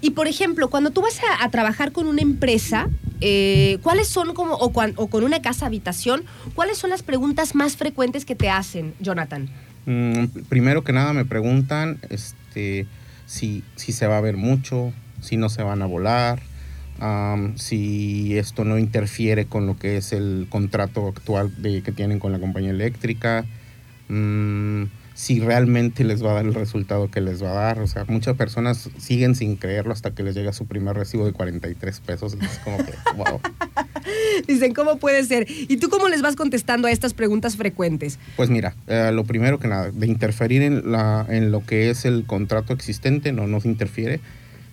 [0.02, 2.90] Y por ejemplo, cuando tú vas a, a trabajar con una empresa,
[3.22, 7.54] eh, ¿cuáles son como, o, cuan- o con una casa habitación, cuáles son las preguntas
[7.54, 9.48] más frecuentes que te hacen, Jonathan?
[9.86, 12.86] Mm, primero que nada me preguntan este,
[13.24, 14.92] si, si se va a ver mucho,
[15.22, 16.42] si no se van a volar,
[17.00, 22.18] am, si esto no interfiere con lo que es el contrato actual de, que tienen
[22.18, 23.44] con la compañía eléctrica,
[24.08, 24.84] mm,
[25.14, 27.80] si realmente les va a dar el resultado que les va a dar.
[27.80, 31.32] O sea, muchas personas siguen sin creerlo hasta que les llega su primer recibo de
[31.32, 32.38] 43 pesos.
[32.40, 33.40] Y es como que, wow.
[34.46, 35.46] Dicen, ¿cómo puede ser?
[35.48, 38.18] ¿Y tú cómo les vas contestando a estas preguntas frecuentes?
[38.36, 42.06] Pues mira, eh, lo primero que nada, de interferir en, la, en lo que es
[42.06, 44.20] el contrato existente, no nos interfiere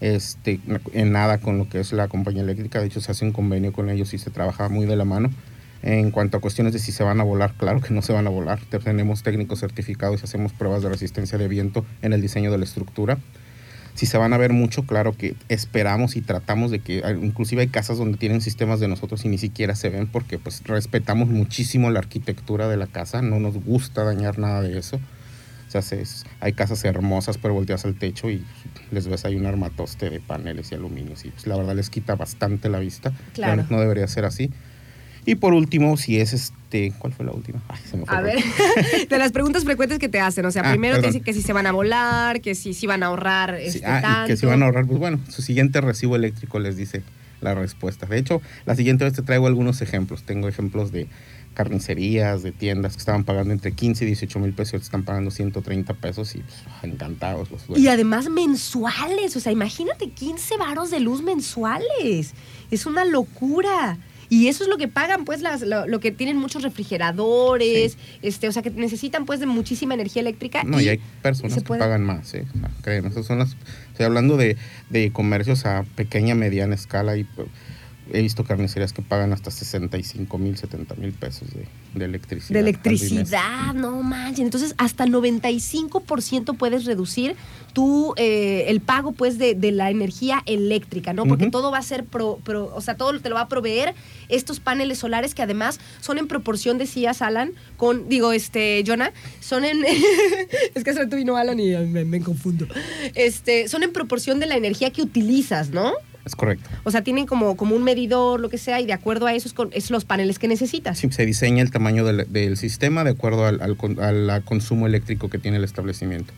[0.02, 0.60] este,
[0.94, 2.80] en nada con lo que es la compañía eléctrica.
[2.80, 5.30] De hecho, se hace un convenio con ellos y se trabaja muy de la mano.
[5.84, 8.26] En cuanto a cuestiones de si se van a volar, claro que no se van
[8.28, 8.60] a volar.
[8.70, 12.58] Te- Tenemos técnicos certificados y hacemos pruebas de resistencia de viento en el diseño de
[12.58, 13.18] la estructura.
[13.94, 17.68] Si se van a ver mucho, claro que esperamos y tratamos de que, inclusive hay
[17.68, 21.90] casas donde tienen sistemas de nosotros y ni siquiera se ven porque pues respetamos muchísimo
[21.90, 25.00] la arquitectura de la casa, no nos gusta dañar nada de eso.
[25.68, 26.04] O sea, se-
[26.40, 28.44] hay casas hermosas, pero volteas al techo y
[28.92, 32.16] les ves ahí un armatoste de paneles y aluminios y pues la verdad les quita
[32.16, 33.12] bastante la vista.
[33.34, 33.66] Claro.
[33.70, 34.50] No debería ser así.
[35.26, 37.62] Y por último, si es este, ¿cuál fue la última?
[37.68, 38.38] Ay, se me fue A ver,
[39.10, 41.42] de las preguntas frecuentes que te hacen, o sea, Ah, primero te dicen que si
[41.42, 44.28] se van a volar, que si, si van a ahorrar Sí, este, ah, tanto.
[44.28, 47.04] que si van a ahorrar, pues bueno, su siguiente recibo eléctrico les dice
[47.42, 48.06] la respuesta.
[48.06, 50.24] De hecho, la siguiente vez te traigo algunos ejemplos.
[50.24, 51.08] Tengo ejemplos de
[51.58, 55.32] carnicerías, de tiendas que estaban pagando entre 15 y 18 mil pesos, y están pagando
[55.32, 57.94] 130 pesos y pues, encantados los Y dueños.
[57.94, 62.34] además mensuales, o sea, imagínate 15 varos de luz mensuales.
[62.70, 63.98] Es una locura.
[64.30, 68.50] Y eso es lo que pagan, pues, las, lo, lo que tienen muchos refrigeradores, este,
[68.50, 70.64] o sea, que necesitan, pues, de muchísima energía eléctrica.
[70.66, 72.46] No, y hay personas que pagan más, ¿eh?
[72.54, 73.56] O sea, créeme, esas son las...
[73.92, 74.58] Estoy hablando de,
[74.90, 77.48] de comercios a pequeña, mediana escala y pues,
[78.14, 82.54] he visto carnicerías que pagan hasta 65 mil, 70 mil pesos de, de electricidad.
[82.54, 84.40] De electricidad, no manches.
[84.46, 87.36] Entonces, hasta 95% puedes reducir
[87.74, 91.26] tu, eh, el pago, pues, de, de la energía eléctrica, ¿no?
[91.26, 93.94] Porque todo va a ser, pro, pro- o sea, todo te lo va a proveer
[94.30, 99.64] estos paneles solares que además son en proporción, decías, Alan, con, digo, este, Jonah, son
[99.66, 99.78] en,
[100.76, 102.68] es que se tú vino Alan y me, me confundo.
[103.16, 105.94] Este, son en proporción de la energía que utilizas, ¿no?
[106.28, 106.70] Es correcto.
[106.84, 109.48] O sea, tienen como, como un medidor, lo que sea, y de acuerdo a eso
[109.48, 111.00] es, con, es los paneles que necesitas.
[111.00, 115.40] Sí, se diseña el tamaño del, del sistema de acuerdo al, al consumo eléctrico que
[115.40, 116.34] tiene el establecimiento.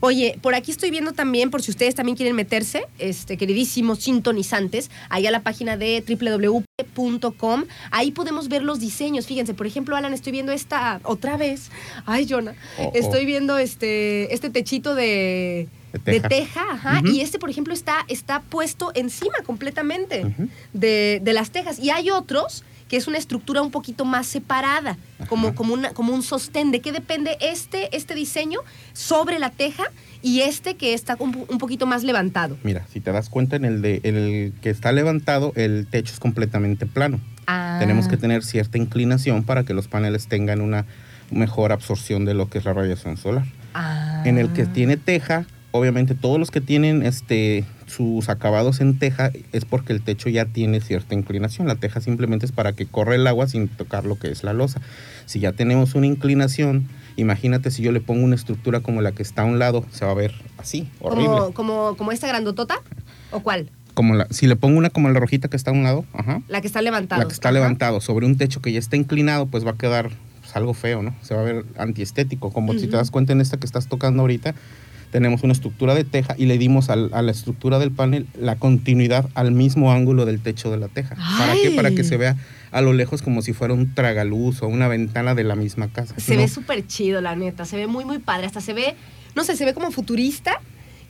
[0.00, 4.90] Oye, por aquí estoy viendo también, por si ustedes también quieren meterse, este, queridísimos sintonizantes,
[5.08, 9.26] ahí a la página de www.com, ahí podemos ver los diseños.
[9.26, 11.70] Fíjense, por ejemplo, Alan, estoy viendo esta otra vez.
[12.06, 12.92] Ay, Jonah, Oh, oh.
[12.94, 16.28] estoy viendo este, este techito de, De de teja.
[16.28, 20.34] teja, ajá, y este, por ejemplo, está, está puesto encima completamente
[20.72, 21.78] de, de las tejas.
[21.78, 24.96] Y hay otros que es una estructura un poquito más separada,
[25.28, 26.70] como, como, una, como un sostén.
[26.70, 28.60] ¿De qué depende este, este diseño
[28.94, 29.84] sobre la teja
[30.22, 32.56] y este que está un, un poquito más levantado?
[32.62, 36.14] Mira, si te das cuenta, en el, de, en el que está levantado, el techo
[36.14, 37.20] es completamente plano.
[37.46, 37.76] Ah.
[37.78, 40.86] Tenemos que tener cierta inclinación para que los paneles tengan una
[41.30, 43.44] mejor absorción de lo que es la radiación solar.
[43.74, 44.22] Ah.
[44.24, 49.30] En el que tiene teja, obviamente todos los que tienen este sus acabados en teja
[49.52, 51.66] es porque el techo ya tiene cierta inclinación.
[51.66, 54.52] La teja simplemente es para que corra el agua sin tocar lo que es la
[54.52, 54.80] losa.
[55.26, 59.22] Si ya tenemos una inclinación, imagínate si yo le pongo una estructura como la que
[59.22, 61.28] está a un lado, se va a ver así, horrible.
[61.28, 62.80] como, como, como esta grandotota,
[63.30, 63.70] ¿o cuál?
[63.94, 66.42] Como la, si le pongo una como la rojita que está a un lado, ajá,
[66.48, 67.22] La que está levantada.
[67.22, 70.10] la que está levantado sobre un techo que ya está inclinado, pues va a quedar
[70.40, 71.14] pues, algo feo, ¿no?
[71.22, 72.52] Se va a ver antiestético.
[72.52, 74.54] Como si te das cuenta en esta que estás tocando ahorita,
[75.10, 78.56] tenemos una estructura de teja y le dimos al- a la estructura del panel la
[78.56, 81.16] continuidad al mismo ángulo del techo de la teja.
[81.38, 81.70] ¿Para qué?
[81.72, 82.36] Para que se vea
[82.70, 86.14] a lo lejos como si fuera un tragaluz o una ventana de la misma casa.
[86.18, 87.64] Se No, ve súper chido, la neta.
[87.64, 88.46] Se ve muy, muy padre.
[88.46, 88.94] Hasta se ve,
[89.34, 90.60] no sé, se ve como futurista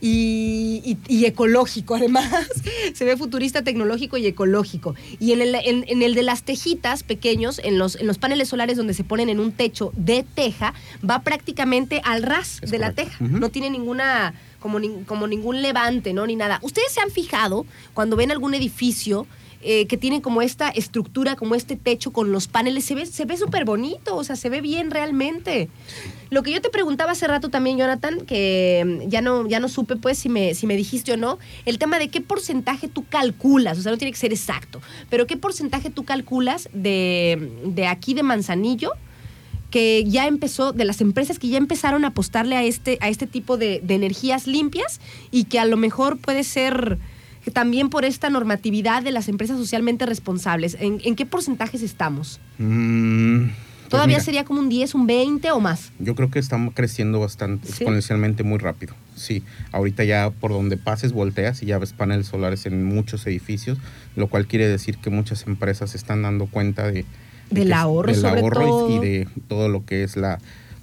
[0.01, 2.29] y, y- y ecológico, además.
[2.93, 4.95] se ve futurista, tecnológico y ecológico.
[5.19, 8.49] Y en el, en- en el de las tejitas pequeños, en los, en los paneles
[8.49, 10.73] solares donde se ponen en un techo de teja,
[11.07, 13.17] va prácticamente al ras Es de la teja.
[13.23, 16.25] No tiene ninguna, como, nin- como ningún levante, ¿no?
[16.25, 16.59] Ni nada.
[16.61, 19.27] ¿Ustedes se han fijado cuando ven algún edificio?
[19.61, 23.25] Eh, que tiene como esta estructura, como este techo con los paneles, se ve se
[23.25, 25.69] ve súper bonito, o sea, se ve bien realmente.
[26.29, 29.67] Lo que yo te preguntaba hace rato también, Jonathan, que mm, ya no, ya no
[29.67, 33.03] supe pues si me, si me dijiste o no, el tema de qué porcentaje tú
[33.09, 34.79] calculas, o sea, no tiene que ser exacto,
[35.09, 38.93] pero qué porcentaje tú calculas de, de aquí de Manzanillo
[39.71, 43.27] que ya empezó, de las empresas que ya empezaron a apostarle a este, a este
[43.27, 44.99] tipo de, de energías limpias
[45.31, 46.97] y que a lo mejor puede ser
[47.49, 50.77] que también por esta normatividad de las empresas socialmente responsables.
[50.79, 52.39] ¿En, en qué porcentajes estamos?
[52.59, 55.91] Mm, pues ¿Todavía mira, sería como un 10, un 20 o más?
[55.97, 57.73] Yo creo que estamos creciendo bastante, ¿Sí?
[57.73, 58.93] exponencialmente muy rápido.
[59.15, 63.79] Sí, ahorita ya por donde pases volteas y ya ves paneles solares en muchos edificios,
[64.15, 67.05] lo cual quiere decir que muchas empresas se están dando cuenta de, de
[67.49, 70.37] Del es- ahorro, del sobre ahorro y de todo lo que es la,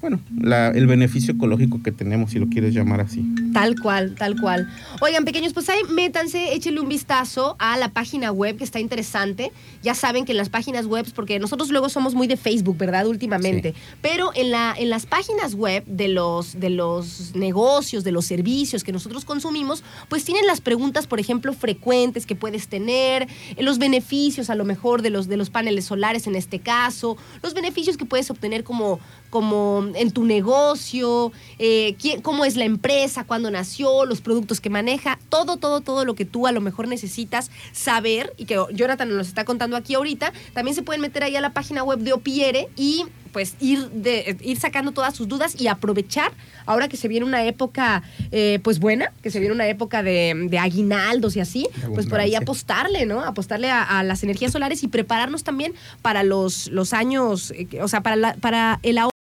[0.08, 3.24] bueno, la- el beneficio ecológico que tenemos, si lo quieres llamar así.
[3.52, 4.68] Tal cual, tal cual.
[5.00, 9.50] Oigan, pequeños, pues ahí métanse, échenle un vistazo a la página web que está interesante.
[9.82, 13.06] Ya saben que en las páginas web, porque nosotros luego somos muy de Facebook, ¿verdad?
[13.08, 13.74] Últimamente.
[14.00, 18.84] Pero en, la, en las páginas web de los, de los negocios, de los servicios
[18.84, 23.26] que nosotros consumimos, pues tienen las preguntas, por ejemplo, frecuentes que puedes tener,
[23.56, 27.16] eh, los beneficios a lo mejor de los, de los paneles solares en este caso,
[27.42, 29.00] los beneficios que puedes obtener como,
[29.30, 34.70] como en tu negocio, eh, quién- cómo es la empresa, cuándo nació, los productos que
[34.70, 39.14] maneja, todo, todo, todo lo que tú a lo mejor necesitas saber y que Jonathan
[39.16, 40.32] nos está contando aquí ahorita.
[40.54, 43.04] También se pueden meter ahí a la página web de Opiere y
[43.36, 46.32] pues ir, de, ir sacando todas sus dudas y aprovechar
[46.64, 50.32] ahora que se viene una época eh, pues buena, que se viene una época de,
[50.48, 53.20] de aguinaldos y así, pues por ahí apostarle, ¿no?
[53.22, 57.88] Apostarle a, a las energías solares y prepararnos también para los, los años, eh, o
[57.88, 59.12] sea, para, la- para el ahorro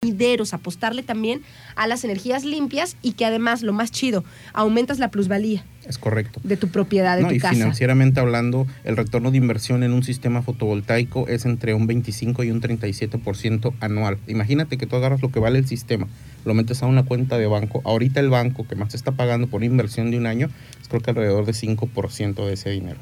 [0.53, 1.41] apostarle también
[1.76, 6.40] a las energías limpias y que además, lo más chido, aumentas la plusvalía Es correcto.
[6.44, 7.54] de tu propiedad, de No, tu y casa.
[7.54, 12.50] financieramente hablando, el retorno de inversión en un sistema fotovoltaico es entre un 25 y
[12.52, 14.18] un 37% anual.
[14.28, 16.08] Imagínate que tú agarras lo que vale el sistema,
[16.44, 17.82] lo metes a una cuenta de banco.
[17.86, 20.50] Ahorita el banco que más te está pagando por inversión de un año
[20.82, 22.98] es creo que alrededor de 5% de ese dinero.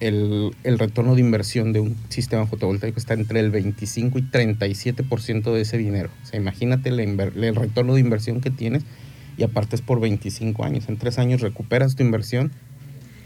[0.00, 5.52] El, el retorno de inversión de un sistema fotovoltaico está entre el 25 y 37%
[5.52, 6.08] de ese dinero.
[6.22, 8.84] O sea, imagínate inver- el retorno de inversión que tienes
[9.38, 10.88] y aparte es por 25 años.
[10.88, 12.52] En tres años recuperas tu inversión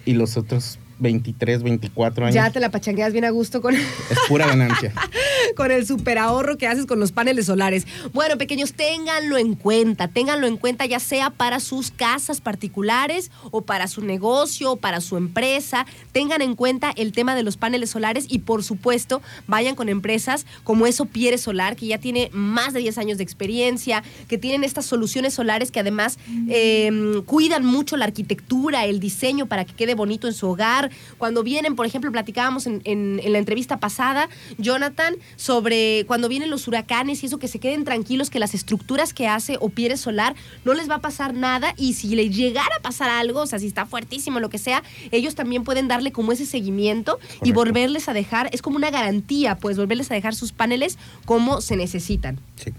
[0.04, 4.18] y los otros 23, 24 años Ya te la pachangueas bien a gusto con, es
[4.28, 4.92] pura ganancia.
[5.56, 7.86] con el super ahorro que haces con los paneles solares.
[8.12, 13.62] Bueno, pequeños, ténganlo en cuenta, ténganlo en cuenta ya sea para sus casas particulares o
[13.62, 15.86] para su negocio o para su empresa.
[16.12, 20.46] Tengan en cuenta el tema de los paneles solares y por supuesto vayan con empresas
[20.64, 24.64] como eso Pierre Solar, que ya tiene más de 10 años de experiencia, que tienen
[24.64, 29.94] estas soluciones solares que además eh, cuidan mucho la arquitectura, el diseño para que quede
[29.94, 30.90] bonito en su hogar.
[31.18, 34.28] Cuando vienen, por ejemplo, platicábamos en, en- en la entrevista pasada,
[34.58, 39.12] Jonathan, sobre cuando vienen los huracanes y eso, que se queden tranquilos, que las estructuras
[39.14, 40.34] que hace o Pierre Solar
[40.64, 43.58] no les va a pasar nada y si le llegara a pasar algo, o sea,
[43.58, 48.08] si está fuertísimo, lo que sea, ellos también pueden darle como ese seguimiento y volverles
[48.08, 52.38] a dejar, es como una garantía, pues volverles a dejar sus paneles como se necesitan.
[52.56, 52.72] Sí.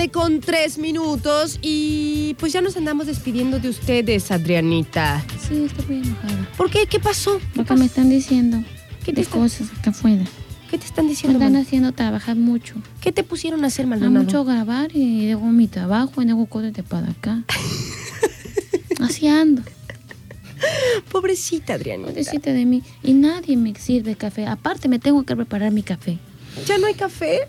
[0.00, 5.22] Tarde con tres minutos y pues ya nos andamos despidiendo de ustedes, Adrianita.
[5.46, 6.48] Sí, estoy muy enojada.
[6.56, 6.86] ¿Por qué?
[6.86, 7.38] ¿Qué pasó?
[7.54, 7.76] ¿Qué, pasó?
[7.76, 8.62] me están diciendo
[9.04, 10.24] ¿Qué te de están- cosas acá afuera.
[10.70, 11.38] ¿Qué te están Me diciendo?
[11.38, 11.62] están man?
[11.62, 12.76] haciendo trabajar mucho.
[13.02, 14.24] ¿Qué te pusieron a hacer, A Maldonado?
[14.24, 17.44] mucho grabar y luego mi trabajo y luego de para acá.
[19.00, 19.62] Así ando.
[21.12, 22.08] Pobrecita, Adrianita.
[22.10, 22.82] Pobrecita de mí.
[23.02, 24.46] Y nadie me sirve café.
[24.46, 26.18] Aparte me tengo que preparar mi café.
[26.66, 27.40] ¿Ya no hay café?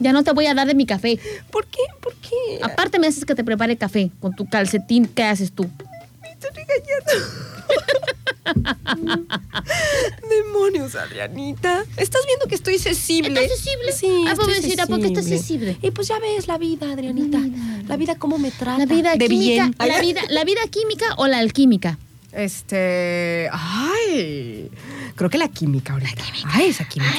[0.00, 1.18] Ya no te voy a dar de mi café.
[1.50, 1.80] ¿Por qué?
[2.00, 2.58] ¿Por qué?
[2.62, 5.06] Aparte me haces que te prepare café con tu calcetín.
[5.06, 5.70] ¿Qué haces tú?
[6.22, 7.60] Me estoy regañando.
[10.28, 11.84] Demonios, Adrianita.
[11.96, 13.44] ¿Estás viendo que estoy sensible?
[13.44, 13.92] ¿Estás sensible?
[13.92, 14.24] Sí.
[14.26, 15.76] Ah, pobrecita, ¿por qué estás sensible?
[15.82, 17.38] Y pues ya ves la vida, Adrianita.
[17.38, 17.82] La vida.
[17.88, 18.78] La vida cómo me trata.
[18.78, 19.74] La vida de química, bien.
[19.78, 21.98] la vida, la vida química o la alquímica.
[22.32, 23.48] Este.
[23.52, 24.70] Ay.
[25.20, 26.22] Creo que la química ahorita.
[26.46, 27.12] Ay, esa química.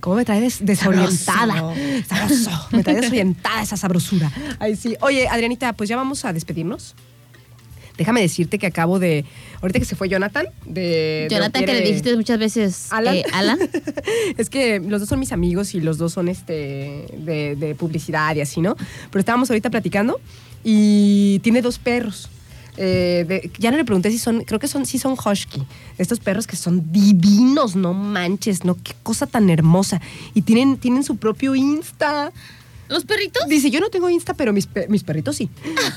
[0.00, 1.72] ¿Cómo me trae des- desorientada?
[2.08, 2.50] Sabroso.
[2.72, 4.32] Me trae desorientada esa sabrosura.
[4.58, 4.96] Ay, sí.
[5.02, 6.96] Oye, Adrianita, pues ya vamos a despedirnos.
[7.96, 9.24] Déjame decirte que acabo de.
[9.62, 10.80] Ahorita que se fue Jonathan, de.
[10.80, 13.14] de Jonathan, que le dijiste muchas veces Alan.
[13.18, 13.56] eh, Alan.
[14.36, 18.34] es que los dos son mis amigos y los dos son este de, de publicidad
[18.34, 18.74] y así, ¿no?
[19.10, 20.20] Pero estábamos ahorita platicando
[20.64, 22.28] y tiene dos perros.
[22.76, 25.62] Eh, de- ya no le pregunté si son, creo que son, sí son husky.
[25.98, 30.00] Estos perros que son divinos, no manches, no, qué cosa tan hermosa.
[30.34, 32.32] Y tienen, tienen su propio Insta.
[32.88, 33.46] ¿Los perritos?
[33.48, 35.48] Dice, yo no tengo Insta, pero mis, mis perritos sí.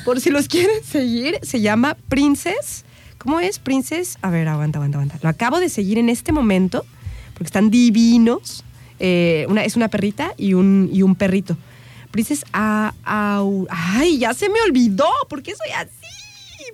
[0.06, 2.86] Por si los quieren seguir, se llama Princess.
[3.18, 3.58] ¿Cómo es?
[3.60, 4.18] Princess.
[4.22, 5.20] A ver, aguanta, aguanta, aguanta.
[5.24, 6.86] Lo acabo de seguir en este momento,
[7.34, 8.64] porque están divinos.
[9.00, 11.58] Eh, una, es una perrita y un, y un perrito.
[12.12, 15.06] Princess a, au- Ay, ya se me olvidó.
[15.30, 15.90] ¿Por qué soy así?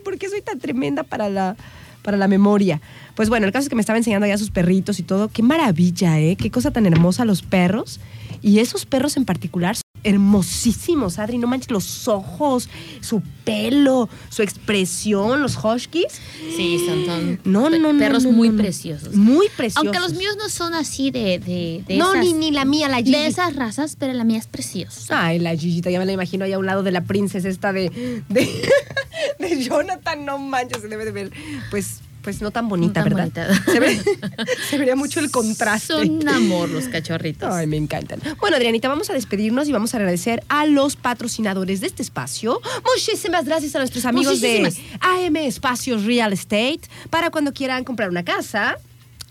[0.04, 1.56] ¿Por qué soy tan tremenda para la,
[2.01, 2.82] para la memoria?
[3.16, 5.30] Pues bueno, el caso es que me estaba enseñando ya sus perritos y todo.
[5.30, 6.36] Qué maravilla, ¿eh?
[6.36, 7.99] Qué cosa tan hermosa los perros.
[8.41, 11.38] Y esos perros en particular hermosísimos, Adri.
[11.38, 12.70] No manches los ojos,
[13.02, 16.20] su pelo, su expresión, los huskies.
[16.56, 18.62] Sí, son, son No, pe- no, no, perros no, muy no, no.
[18.64, 19.16] preciosos.
[19.16, 19.86] Muy preciosos.
[19.86, 22.88] Aunque los míos no son así de, de, de No, esas, ni, ni la mía,
[22.90, 23.12] la Gigi.
[23.12, 25.26] de esas razas, pero la mía es preciosa.
[25.28, 27.74] Ay, la Gigita, ya me la imagino ahí a un lado de la princesa esta
[27.74, 27.90] de,
[28.30, 28.70] de,
[29.40, 31.32] de Jonathan, no manches, se debe de ver,
[31.70, 33.48] pues, pues no tan bonita, No tan ¿verdad?
[33.54, 33.72] bonita.
[33.72, 34.02] Se, ve-
[34.70, 35.88] se vería mucho el contraste.
[35.94, 37.54] Son un amor los cachorritos.
[37.54, 38.20] Ay, me encantan.
[38.40, 42.62] Bueno, Adrianita, vamos a despedirnos y vamos a agradecer a los patrocinadores de este espacio.
[42.95, 44.74] Muchísimas gracias a nuestros amigos de.
[45.02, 48.78] AM Espacios Real Estate para cuando quieran comprar una casa,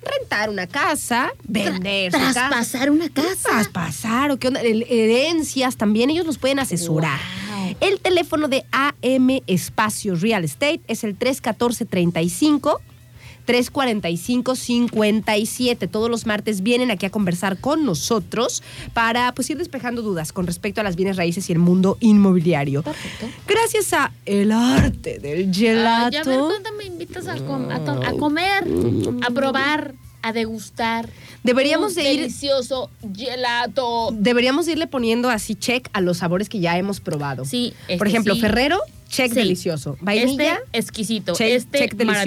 [0.05, 2.49] rentar una casa, vender su casa.
[2.49, 3.51] Traspasar una casa.
[3.51, 7.21] Traspasar o qué onda, herencias también, ellos los pueden asesorar.
[7.51, 7.77] Wow.
[7.81, 12.81] El teléfono de AM Espacios Real Estate es el 314-35.
[13.47, 15.89] 345-57.
[15.91, 18.63] Todos los martes vienen aquí a conversar con nosotros
[18.95, 22.83] para pues ir despejando dudas con respecto a las bienes raíces y el mundo inmobiliario.
[22.83, 23.27] Perfecto.
[23.47, 26.19] Gracias a el arte del Ay, gelato.
[26.19, 28.65] a ver cuándo me invitas a, com- a to- a comer,
[29.27, 31.09] a probar, a degustar.
[31.43, 34.11] Deberíamos de ir- Delicioso gelato.
[34.13, 37.45] Deberíamos irle poniendo así check a los sabores que ya hemos probado.
[37.45, 38.41] Sí, este Por ejemplo, sí.
[38.41, 38.79] Ferrero,
[39.09, 39.35] check Sí.
[39.35, 39.97] delicioso.
[40.01, 41.33] Vainilla, Este exquisito.
[41.35, 42.27] Check- este check delicioso.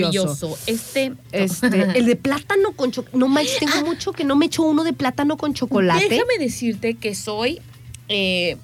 [0.50, 0.58] maravilloso.
[0.68, 1.14] Este.
[1.32, 1.68] este,
[2.00, 3.18] el de plátano con chocolate.
[3.18, 6.10] No manches, tengo mucho que no me echo uno de plátano con chocolate.
[6.10, 7.62] Déjame decirte que soy.
[8.10, 8.58] eh,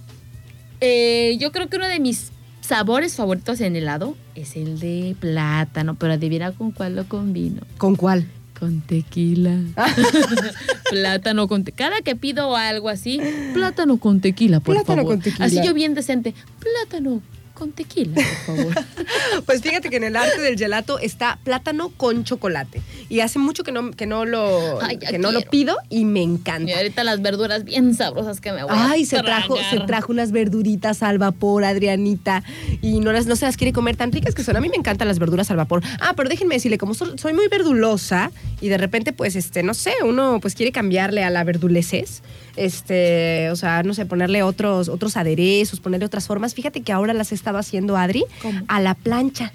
[0.81, 2.31] eh, yo creo que uno de mis
[2.61, 7.61] sabores favoritos en helado es el de plátano, pero adivina con cuál lo combino.
[7.77, 8.27] ¿Con cuál?
[8.61, 9.57] Con tequila.
[10.91, 11.89] plátano con tequila.
[11.89, 13.19] Cada que pido algo así,
[13.55, 15.13] plátano con tequila, por Plátano favor.
[15.13, 15.45] con tequila.
[15.45, 16.35] Así yo bien decente.
[16.59, 17.23] Plátano
[17.61, 18.73] con tequila, por favor.
[19.45, 22.81] Pues fíjate que en el arte del gelato está plátano con chocolate.
[23.09, 26.21] Y hace mucho que no, que no, lo, Ay, que no lo pido y me
[26.21, 26.75] y encanta.
[26.75, 30.31] ahorita las verduras bien sabrosas que me voy a Ay, se trajo, se trajo unas
[30.31, 32.43] verduritas al vapor, Adrianita.
[32.81, 34.55] Y no, las, no se las quiere comer tan ricas que son.
[34.57, 35.83] A mí me encantan las verduras al vapor.
[35.99, 39.73] Ah, pero déjenme decirle, como so- soy muy verdulosa y de repente, pues, este, no
[39.73, 42.21] sé, uno pues quiere cambiarle a la verduleces.
[42.55, 46.53] Este, o sea, no sé, ponerle otros, otros aderezos, ponerle otras formas.
[46.53, 48.61] Fíjate que ahora las he estado haciendo, Adri, ¿Cómo?
[48.67, 49.51] a la plancha.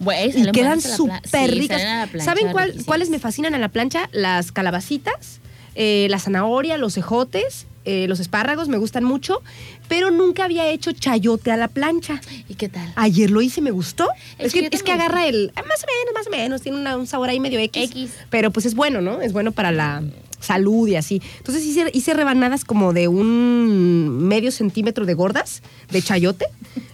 [0.00, 1.20] Güey, Y quedan súper
[1.50, 1.80] Sí, ricas.
[2.10, 4.08] plancha, ¿Saben cuál- cuáles me fascinan a la plancha?
[4.12, 5.40] Las calabacitas,
[5.76, 9.42] eh, la zanahoria, los ejotes, eh, los espárragos me gustan mucho,
[9.88, 12.20] pero nunca había hecho chayote a la plancha.
[12.48, 12.92] ¿Y qué tal?
[12.96, 14.08] Ayer lo hice, me gustó.
[14.38, 15.52] El Es, que, es que agarra el.
[15.54, 16.62] ah, Más o menos, más o menos.
[16.62, 18.10] Tiene una- un sabor ahí medio X, X.
[18.30, 19.20] Pero pues es bueno, ¿no?
[19.20, 20.02] Es bueno para la
[20.44, 21.20] salud y así.
[21.38, 26.46] Entonces hice, hice rebanadas como de un medio centímetro de gordas de chayote.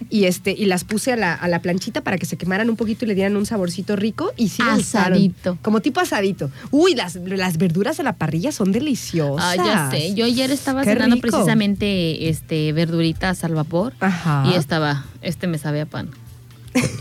[0.09, 2.75] Y, este, y las puse a la, a la planchita para que se quemaran un
[2.75, 4.33] poquito y le dieran un saborcito rico.
[4.35, 5.13] Y sí me gustaron.
[5.13, 5.57] Asadito.
[5.61, 6.51] Como tipo asadito.
[6.69, 9.57] Uy, las, las verduras a la parrilla son deliciosas.
[9.57, 10.13] Ah, ya sé.
[10.13, 11.29] Yo ayer estaba Qué cenando rico.
[11.29, 14.43] precisamente este verduritas al vapor Ajá.
[14.51, 16.09] y estaba, este me sabe a pan.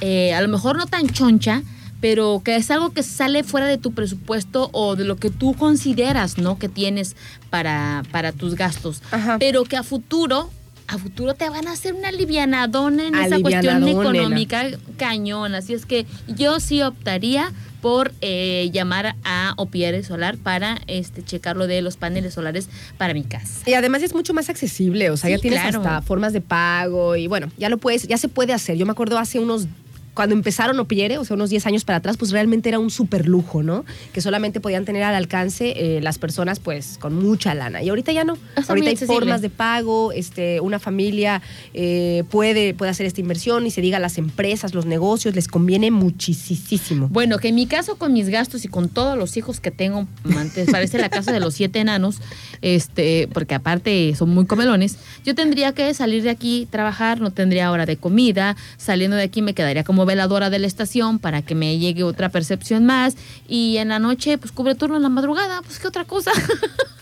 [0.00, 1.62] eh, a lo mejor no tan choncha,
[2.00, 5.54] pero que es algo que sale fuera de tu presupuesto o de lo que tú
[5.54, 6.58] consideras, ¿no?
[6.58, 7.14] Que tienes
[7.50, 9.02] para, para tus gastos.
[9.10, 9.36] Ajá.
[9.38, 10.50] Pero que a futuro,
[10.90, 13.90] a futuro te van a hacer una alivianadona en esa cuestión nena.
[14.00, 15.54] económica cañón.
[15.54, 21.56] Así es que yo sí optaría por eh, llamar a Opiere Solar para este checar
[21.56, 22.68] lo de los paneles solares
[22.98, 23.62] para mi casa.
[23.66, 25.78] Y además es mucho más accesible, o sea, Sí, ya tienes claro.
[25.78, 28.76] hasta formas de pago y bueno, ya lo puedes, ya se puede hacer.
[28.76, 29.66] Yo me acuerdo hace unos
[30.14, 33.28] cuando empezaron Opiere, o sea, unos 10 años para atrás, pues realmente era un super
[33.28, 33.84] lujo, ¿no?
[34.12, 37.82] Que solamente podían tener al alcance eh, las personas, pues, con mucha lana.
[37.82, 38.34] Y ahorita ya no.
[38.56, 39.14] Está ahorita hay accesible.
[39.14, 41.42] formas de pago, este, una familia
[41.74, 45.48] eh, puede, puede hacer esta inversión y se diga a las empresas, los negocios, les
[45.48, 47.08] conviene muchísimo.
[47.08, 50.06] Bueno, que en mi caso, con mis gastos y con todos los hijos que tengo,
[50.36, 52.18] antes parece la casa de los siete enanos,
[52.62, 57.70] este, porque aparte son muy comelones, yo tendría que salir de aquí, trabajar, no tendría
[57.70, 61.54] hora de comida, saliendo de aquí me quedaría como veladora de la estación para que
[61.54, 63.16] me llegue otra percepción más,
[63.48, 66.32] y en la noche, pues cubre turno en la madrugada, pues qué otra cosa.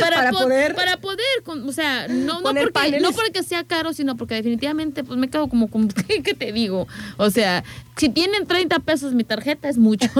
[0.00, 3.02] Para po- poder- para poder o sea no no porque paneles.
[3.02, 5.88] no porque sea caro sino porque definitivamente pues me quedo como, como
[6.24, 6.86] ¿qué, te digo
[7.16, 7.64] o sea
[7.96, 10.08] si tienen 30 pesos mi tarjeta es mucho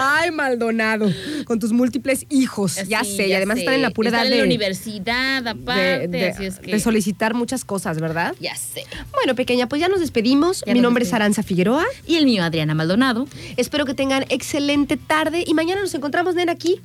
[0.00, 1.10] Ay, Maldonado,
[1.46, 3.60] con tus múltiples hijos, ya sé, y además sé.
[3.62, 6.58] están en la pura edad Están en de, la universidad aparte de- de- así es
[6.58, 8.34] que de solicitar muchas cosas, ¿verdad?
[8.40, 10.62] ya sé Bueno, pequeña, pues ya nos despedimos.
[10.66, 11.12] Ya Mi nombre es.
[11.14, 11.84] Aranza Figueroa.
[12.06, 13.26] y el mío Adriana Maldonado
[13.56, 16.80] Espero que tengan excelente tarde y mañana nos encontramos, nena, aquí.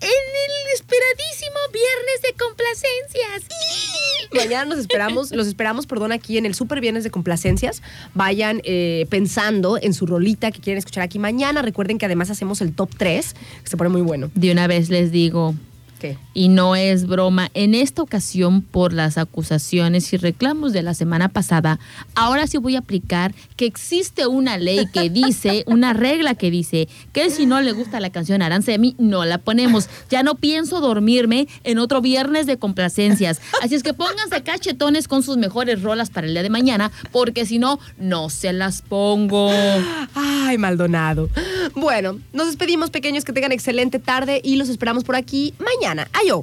[0.00, 3.44] En el esperadísimo viernes de complacencias
[4.34, 7.82] Mañana nos esperamos, los esperamos, perdón, aquí en el Super Viernes de Complacencias.
[8.14, 11.62] Vayan eh, pensando en su rolita que quieren escuchar aquí mañana.
[11.62, 14.30] Recuerden que además hacemos el top 3, que se pone muy bueno.
[14.34, 15.54] de una vez les digo
[16.32, 17.50] Y no es broma.
[17.54, 21.78] En esta ocasión, por las acusaciones y reclamos de la semana pasada,
[22.14, 26.88] ahora sí voy a aplicar que existe una ley que dice, una regla que dice,
[27.12, 29.88] que si no le gusta la canción Aranza de mí, no la ponemos.
[30.10, 33.40] Ya no pienso dormirme en otro viernes de complacencias.
[33.62, 37.46] Así es que pónganse cachetones con sus mejores rolas para el día de mañana, porque
[37.46, 39.50] si no, no se las pongo.
[40.14, 41.28] Ay, Maldonado.
[41.74, 45.54] Bueno, nos despedimos, pequeños, que tengan excelente tarde y los esperamos por aquí
[45.94, 46.08] mañana.
[46.12, 46.42] Ayo.